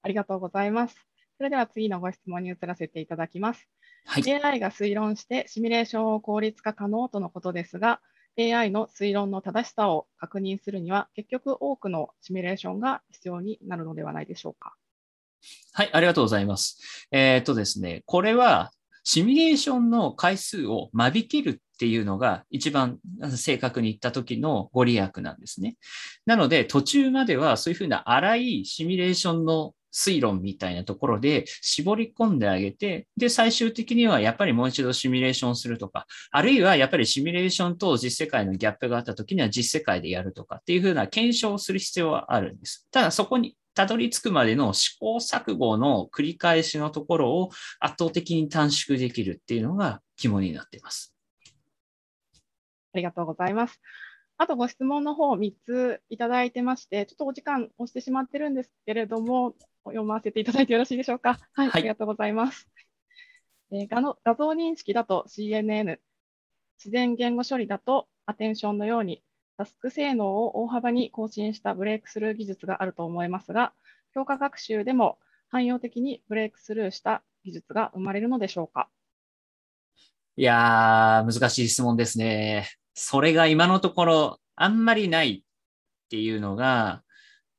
[0.03, 0.97] ありがとうございます。
[1.37, 3.69] それでは次のご質問に移らせていただきます。
[4.05, 8.01] はい、AI が推論してシミュレーションを効率化可能とのことですが、
[8.39, 14.75] AI の推論の正しさを確認するには、結局多くのシミュレーションが必要になるのではないでしょうか。
[15.73, 17.09] はい、ありがとうございます。
[17.11, 18.73] えー、っとですね、これは
[19.05, 22.99] シミュレーションの回数を間引けるっていうのが一番
[23.37, 25.77] 正確に言った時のご利益なんですね。
[26.25, 42.89] なので途中まではそういうふうな荒いシミュレーションの推論みたいなところで絞り込んであげて、で、最終的にはやっぱりもう一度シミュレーションするとか、あるいはやっぱりシミュレーションと実世界のギャップがあった時には実世界でやるとかっていうふうな検証をする必要はあるんです。
[42.91, 51.15] ただそこにたどり着くまでの試行錯誤の繰り返しのところを圧倒的に短縮できるっていうのが肝になっています。
[52.95, 53.81] ありがとうございます。
[54.37, 59.55] あとご質問の方3ついただいてまして、ちょっとお時間押してしまってるんですけれども、
[59.91, 61.39] 読ませていただいてよろしいでしょうか？
[61.53, 62.69] はい、はい、ありがとうございます。
[63.71, 65.99] えー、画の画像認識だと CNN、
[66.79, 69.23] 自然言語処理だとアテンションのように、
[69.57, 73.73] タスク性能を大幅に更新したブレイクスルー技術があると思いますが、
[74.15, 75.19] 評価学習でも
[75.51, 78.89] 汎用的にブレイクスルーした技術が生まれるのでしょうか？
[80.37, 82.69] いやー、難しい質問ですね。
[82.95, 87.03] それが今のところあんまりないっていうのが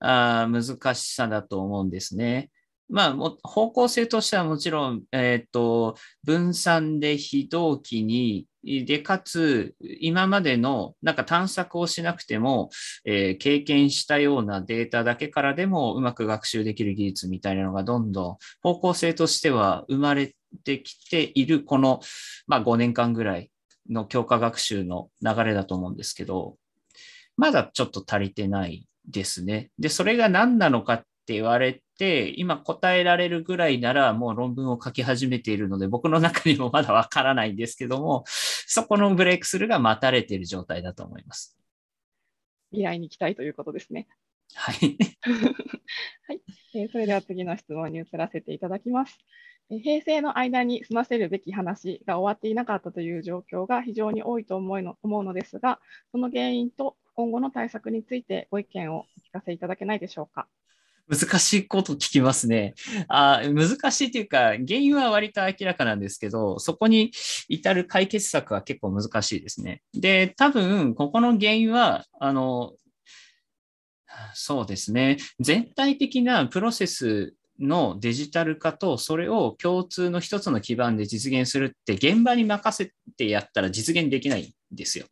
[0.04, 2.50] あ難しさだと思うんですね。
[2.90, 3.16] まあ、
[3.48, 12.70] 方向性としてはもちろん、えっ、ー、と、分散で非同期にで、かつ、今までのなんか探索をしなくても、
[13.04, 20.34] えー、経験したようなデータだけからでもうまく学習できる技術みたいなのがどんどん方向性としては生まれ
[20.64, 22.00] てきているこの、
[22.48, 23.52] まあ、5年間ぐらい
[23.90, 26.56] の教科学習の流れだと思うんですけど、
[27.36, 29.72] まだちょっと足りてないですね。
[29.80, 41.58] で、それが何なのかって言われて、今答えられるぐらいならもう論文を書き始めているので、僕の中にもまだわからないんですけども、そこのブレイクスルーが待たれている状態だと思います。
[42.72, 44.08] 未来に期待ということですね。
[44.56, 44.98] はい。
[46.28, 46.42] はい、
[46.76, 49.18] えー、それでは次の質問に移らせていただきます。
[49.70, 55.80] 平成の間に済ませるべき話が終わっていなかったという状況が非常に多いと思うのですが、
[56.12, 60.48] その原因と今後の対策についてご意見をお聞かせいただけないでしょうか？
[61.10, 62.76] 難しいこと聞きますね。
[63.10, 67.12] あ難しいというか、原因は割と明らかなんですけど、そこに
[67.50, 69.82] 至る解決策は結構難しいですね。
[69.94, 72.72] で、多分、ここの原因は、あの、
[74.34, 75.18] そうですね。
[75.42, 85.08] 全体的なプロセスのデジタル化と、それを共通の一つの基盤で実現するって、現場に任せてやったら実現できないんですよ。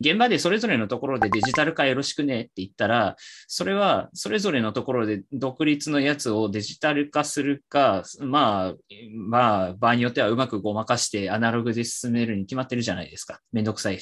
[0.00, 8.74] 現場でそれぞれのところでデジタル化よろしくねって言ったら、それはそれぞれのところで独立のやつをデジタル化するか、まあ、
[9.12, 13.40] まあ、場合によってはうまくごまかしてアナログで進めるに決まってるじゃないですか。
[13.52, 14.00] めんどくさい。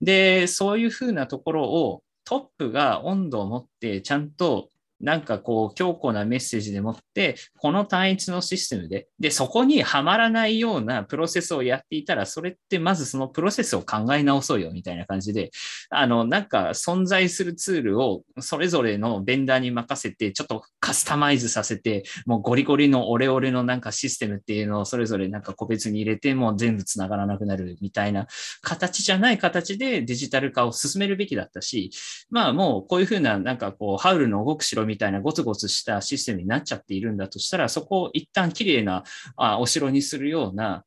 [0.00, 4.68] で、そういうふうなところをトップが温度を持ってちゃんと
[5.00, 15.50] なんかこう強固なメッセージでもって、この単一のシステムで、で、そこにはまらないようなプロセスをやっていたら、それってまずそのプロセスを考え直そうよみたいな感じで、
[15.90, 28.26] あの、なんか存在するツールをそれぞれのベンダーに任せて、ちょっとカスタマイズさせて、もうゴリゴリのオレオレのなんかシステムっていうのをそれぞれなんか個別に入れて、もう全部繋がらなくなるみたいな
[28.62, 31.90] 形じゃない形でデジタル化を進めるべきだったし、
[32.30, 39.04] まあもうこういうふうななんかこう、ハウルの動く城みたいなゴツゴツしたシステムになっちゃっているんだとしたら、そこを一旦きれいな
[39.36, 40.84] あお城にするような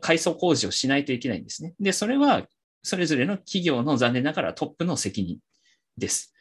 [0.00, 1.74] 階層工事をしないといけないんですね。
[1.80, 2.42] で、それは
[2.82, 5.38] それぞれの企業の残念ながらトップの責任
[5.96, 6.34] です。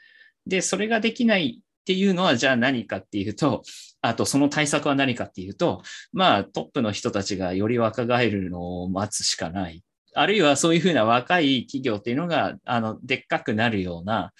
[0.45, 3.63] で、それができないっていうのは、じゃあ何かっていうと、
[4.01, 5.81] あとその対策は何かっていうと、
[6.13, 9.83] まあトップの人たちがより若返るのを待つしかない。
[10.15, 14.33] あるいはそういうふうな若い企業っていうのが、あの、でっかくなるような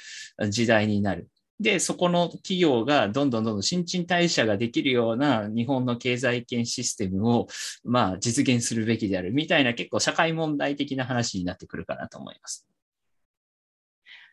[0.50, 1.28] 時代になる。
[1.60, 7.48] で、そこの企業がどんどんどんどん新陳代謝ができるような日本の経済圏システムを、
[7.84, 12.66] まあ、実現するべきであるみたいな結構社会問題的な話になってくるかなと思います。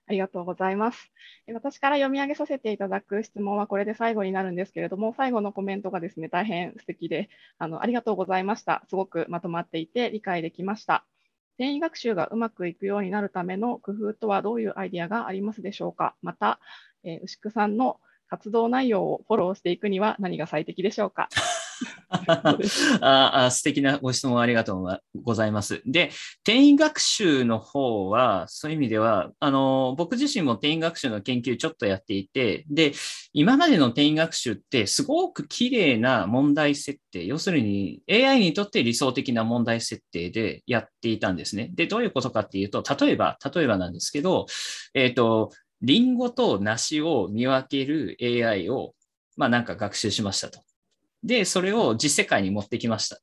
[0.08, 1.10] ありがとうございます。
[1.52, 8.84] 私から読み上げさせていただく質問はこれで最後になるんですけれども、最後のコメントがですね、大変素敵で、あのありがとうございました。
[8.88, 11.04] すごくまとまっていて理解できました。
[11.58, 16.60] 転移学習がうまくいくようになるための工夫とはどういうアイデアがありますでしょうかまた、
[17.06, 17.98] えー、牛久さんの
[18.28, 21.28] 活動内容をフォローしていくには何が最適でしょうか？
[23.00, 25.82] ああ素敵なご質問ありがとうございます。
[25.84, 26.10] で、
[26.42, 32.92] 転移学習の方は、そういう意味では、あの、僕自身も転移学習の研究ちょっとやっていて、で、
[33.32, 41.70] 今までの転移学習ってすごく綺麗な問題設定、要するに AI にとって理想的な問題設定でやっていたんですね。
[41.74, 44.46] で、どういうことかっていうと、例えば、例えばなんですけど、
[44.94, 45.50] えっ、ー、と、
[45.82, 48.94] リンゴと梨を見分ける AI を、
[49.36, 50.60] まあなんか学習しましたと。
[51.22, 53.20] で、それを実世界に持ってきました。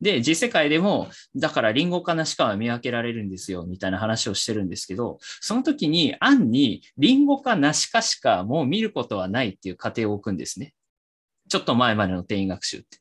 [0.00, 10.74] で、実世界でも、だからリンゴか梨かは見分けられるんですよ、みたいな話をしてるんですけど、その時に案にリンゴか梨かしかもう見ることはないっていう過程を置くんですね。
[11.48, 12.98] ちょっと前までの転移学習って。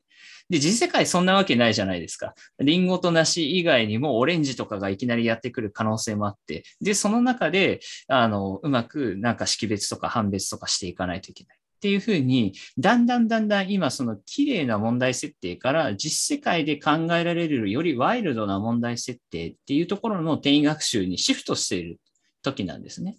[0.49, 2.35] で、実世界そんなわけないじゃないですか。
[2.59, 11.57] リンゴと梨以外にもオレンジとかがいきなりやってくる可能性もあって、で、その中で、あの、うまくなんか識別とか判別とかしていかないといけない。
[11.57, 21.99] っていうふうに、だんだんだんだん今その綺麗な問題設定から実世界で考えられるよりワイルドな問題設定っていうところの転移学習にシフトしている
[22.41, 23.17] 時なんですね。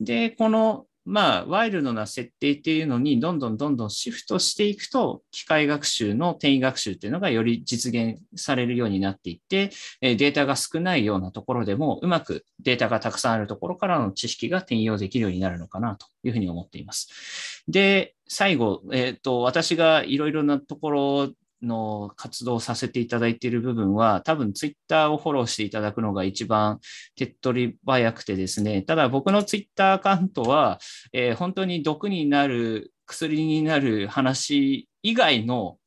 [0.00, 17.62] で、このまあ、ワイルドな設定っていうのにどんどんどんどんシフトしていくと、機械学習の転移学習っていうのがより実現されるようになっていって、データが少ないようなところでも、うまくデータがたくさんあるところからの知識が転用できるようになるのかなというふうに思っています。
[17.68, 21.32] で、最後、えっ、ー、と、私がいろいろなところ
[21.64, 26.80] の活動させていただいている部分は、多分ツイッターをフォローしていただくのが一番
[27.16, 30.78] 手っ取り早くてですね、ただ僕のツイッターアカウントは、
[31.12, 35.78] えー、本当に毒になる、薬になる話以外の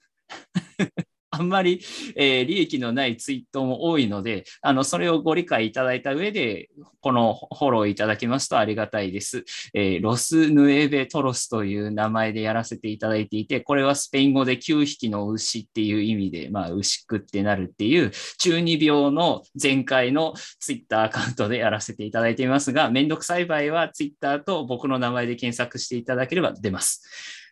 [1.31, 1.81] あんまり、
[2.15, 6.69] えー、利益のないツイートも多いので、あの、それをご理解いただいた上で、
[7.01, 9.43] このフォローいただけますとありがたいです。
[9.73, 27.46] えー、 los nueve toros という名前でやらせていただいていて、これはスペイン語で9匹の牛っていう意味で、まあ、牛食ってなるっていう、中二病の前回のツイッターアカウントでやらせていただいていますが、めんどくさい場合はツイッターと僕の名前で検索していただければ出ます。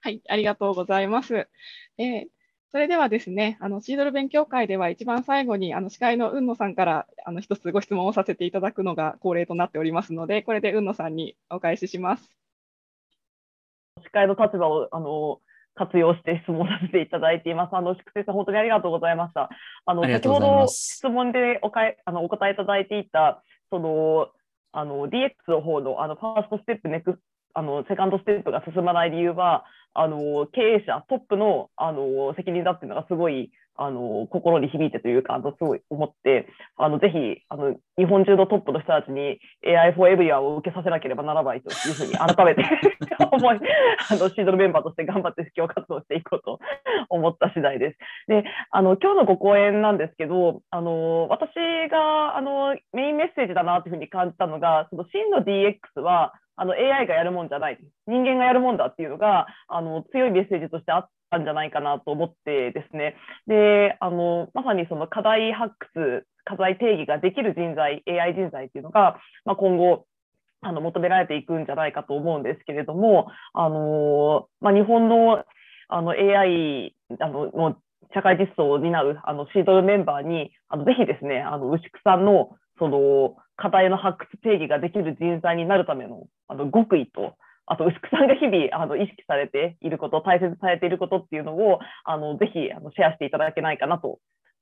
[0.00, 1.48] はい、ありがとうございます。
[1.98, 2.26] えー、
[2.70, 12.30] それではですね、あのシードル勉強会では一番最後にあの司会の雲野さんからあの一つご質問をさせていただくのが恒例となっておりますので、これで雲野さんにお返しします。
[14.02, 15.40] 司会の立場をあの
[15.74, 17.74] 活用して質問させていただいています。
[17.74, 19.48] あの、宿先生、本当にありがとうございました。
[19.86, 24.28] あの、先ほど質問でおかえあのお答えいただいていた、その、
[24.72, 27.20] あの、DX の方の、あの、ファーストステップ、ネク
[27.58, 42.62] あのセカンドステップが進まない理由はあの経営者トップのあの責任だっていうのがすごいあの心に響いてというかあのすごい思ってあのぜひあの日本中のトップの人たちに AI for Everywhere を受けさせなければならないというふうに改めて
[43.32, 46.60] 思いあのシードルメンバーとして頑張って布教活動していこうと
[47.08, 47.98] 思った次第です。
[48.28, 51.54] であの今日のご講演なんですけどあの私
[51.90, 57.78] があのメインメッセージだなというふうに感じたのがその真の DX はあの AI がやるもんじゃない。
[58.06, 63.16] 人間がやるもんだっていうのがあの強いメッセージとしてあったんじゃないかなと思ってですね。
[63.46, 70.06] であのまさにその課題発掘課題定義ができる人材 AI 人材っていうのが、まあ、今後
[70.60, 75.44] あの求められていくんじゃないかと思うんですけれどもあの、まあ、日本の
[75.90, 77.76] あの AI あのの
[78.14, 87.34] 社会実装を担うあのシードルメンバーにあのぜひですねあの牛久さんのその課題の発掘定義ができる人材になるためのあの極意と、
[87.66, 94.18] あと、牛久さんが日々あの意識されていること、大切されていることっていうのを、あのぜひあのシェアしていただけないかなと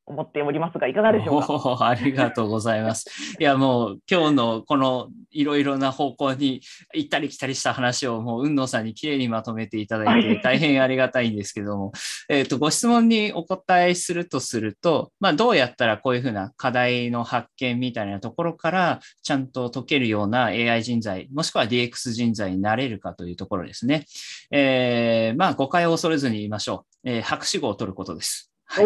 [0.07, 1.77] 思っておりますが、いかがでしょうか？
[1.87, 3.37] ありがとうございます。
[3.39, 6.61] いや、もう今日のこのいろいろな方向に
[6.95, 11.93] 行ったり来たりした話をもう、運動さんにきれいにまとめていただいて、大変ありがたいんですけども、
[12.28, 24.05] えっと、ご質問にお答えするとすると、まあ、どうやったらこういうふうな課題の発見みたいなところから、ちゃんと解けるような AI 人材、もしくは DX 人材になれるかというところですね。
[24.53, 27.09] えー、まあ、誤解を恐れずに言いましょう。
[27.11, 28.53] えー、博士号を取ることです。
[28.69, 28.85] はい、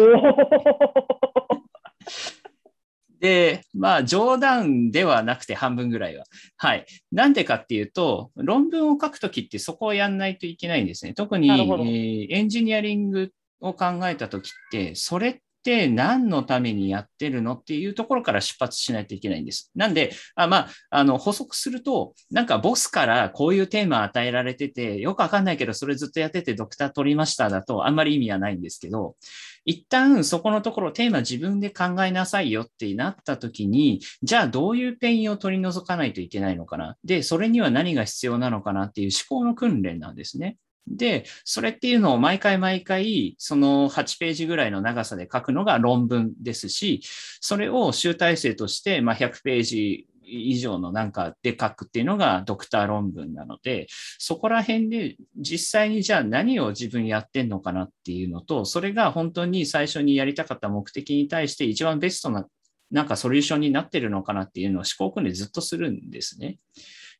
[3.19, 6.25] で、まあ冗談ではなくて半分ぐらいは。
[6.57, 6.85] はい。
[7.11, 11.13] なんでかっていうと、論文を書くときってそこをやんないといけないんですね。
[11.13, 19.71] 特に、えー、エンジニアリングを考えたときって、それっって何のためにやってるのっていうところから出発しないといけないんです。
[19.75, 29.15] なんで、あまあ、あの補足すると、なんかボスからこういうテーマ与えられてて、よくわかんないけど、それずっとやっててドクター取りましただとあんまり意味はないんですけど、
[29.63, 36.97] 一旦そこのところテーマ自分で考えなさいよってなった時に、じゃあどういう pain を取り除かないといけないのかな。
[37.03, 40.57] で、それには何が必要なのかなっていう思考の訓練なんですね。
[40.87, 47.01] で、それっていうのを毎回毎回、その8ページぐらいの長さで書くのが論文ですし、
[47.39, 53.87] それを集大成として、ま100ページ以上のなんかで書くっていうのがドクター論文なので、
[54.17, 62.47] そこら辺で実際にじゃあ何を自分やってんのかなっていうのと、それが本当に最初にやりたかった目的に対して一番ベストな
[62.91, 66.59] なんかソリューションになってるのかなっていうのを思考訓練ずっとするんですね。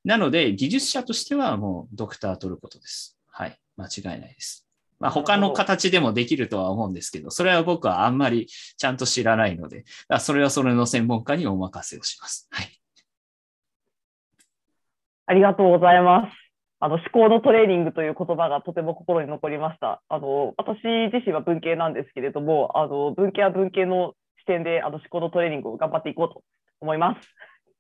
[0.04, 3.18] なので、技術者としてはもうドクター取ることです。
[3.42, 3.58] はい。
[3.76, 4.68] 間違いないです。
[5.00, 9.84] まあ、他の形でもできるとは思うんですけど、それは僕はあんまりちゃんと知らないので、
[10.20, 12.48] それはそれの専門家にお任せをします。
[12.52, 12.68] はい。
[15.26, 16.32] ありがとうございます。
[16.80, 20.04] あの思考のトレーニングという言葉がとても心に残りました。
[20.08, 26.44] あの私自身は文系なんですけれども、あの文系は文系の視点であの思考のトレーニングを頑張っていこうと
[26.80, 27.28] 思います。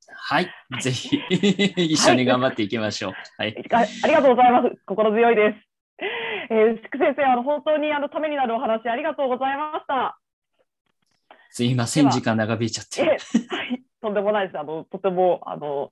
[0.07, 0.49] はい、
[0.81, 3.13] ぜひ 一緒に頑張っていきましょう。
[3.37, 4.75] はい、はい、ありがとうございます。
[4.85, 5.71] 心強いです。
[6.49, 10.17] えー、宿先生、あの本当にあのためになるお話ありがとうございました。
[11.49, 13.09] すいません、時間長引いちゃって。
[13.09, 14.59] はい、とんでもないです。
[14.59, 15.91] あのとてもあの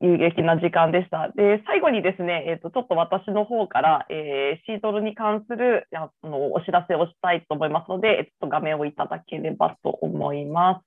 [0.00, 1.30] 有益な時間でした。
[1.34, 10.84] で、最後にですね、えっ、ー、と、ちょっと私の方から、えー、シートルに関するあのお知らせをしたいと思いますので、ちょっと画面をいただければと思います。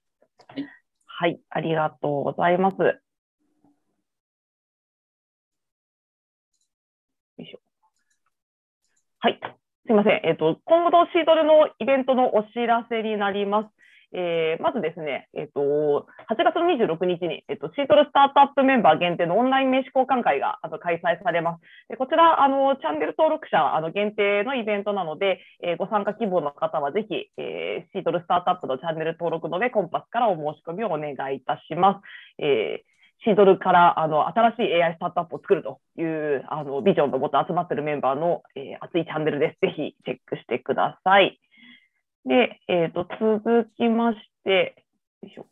[0.48, 0.77] はい
[1.20, 2.78] はい、ありがとうございます。
[2.78, 2.94] よ
[7.40, 7.60] いしょ。
[9.18, 9.40] はい、
[9.88, 10.22] すみません。
[10.24, 13.70] えっ、ー、と、今後のシードルのイベントのお知らせになります。
[14.14, 21.62] えー、まずですね、えっ、ー、と、8月26日に、えっ、と、シートルスタートアップメンバー限定のオンライン名刺交換会があの開催されます。
[21.90, 32.44] でこちら、あの、チャンネル登録者あの限定のイベントなので、えご参加希望の方はぜひ、えシートルスタートアップのチャンネル登録の上、コンパスからお申し込みをお願いいたします。
[32.44, 32.84] え
[33.24, 39.62] シードルからあの新しい AI スタートアップを作るというあのビジョンのもと集まっているメンバーの、えー、熱いチャンネルです。
[39.62, 41.40] ぜひチェックしてください。
[42.28, 44.76] で、えーと、続きまして、
[45.24, 45.48] よいしょ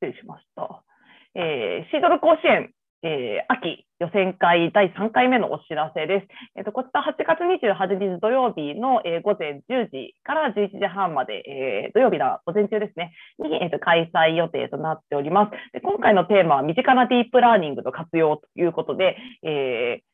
[0.00, 0.84] 失礼しました。
[1.34, 6.26] えー、シードル甲子園、えー、秋予選会第3回目のお知らせです。
[6.56, 15.80] えーと、こちら8月28日土曜日の、えー、午前10時から11時半まで、えー、土曜日の午前中ですね、に、えーと、開催予定となっておりますで。
[15.80, 20.13] 今回のテーマは身近なディープラーニングの活用ということで、えー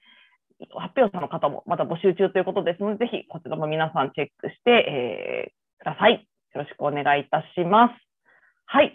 [0.74, 6.26] 発表者の方もまた募集中ということですので、ぜひこちらも皆さんチェックして、えー、ください。
[6.54, 7.94] よろしくお願いいたします。
[8.66, 8.92] はい。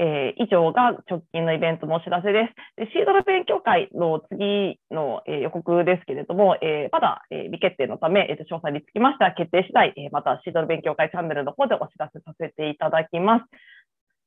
[0.00, 2.86] えー、以上が直近のイベントのお知らせです。
[2.86, 13.44] でシードル勉強会の次の、えー、予告ですけれども、えー、まだ、え未決定のため、えー、詳細につきましては決定次第、えまたシードル勉強会チャンネルの方でお知らせさせていただきます。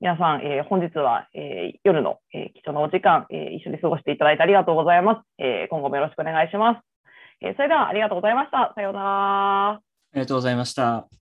[0.01, 5.21] 皆さん、えー、本日は、えー、夜の、えー、貴重なお時間、え一緒に過ごしていただいてありがとうございます。
[5.37, 6.79] え今後もよろしくお願いします。
[7.39, 8.73] えそれではありがとうございました。
[8.73, 9.69] さようなら。
[9.73, 9.81] あ
[10.15, 11.20] りがとうございました。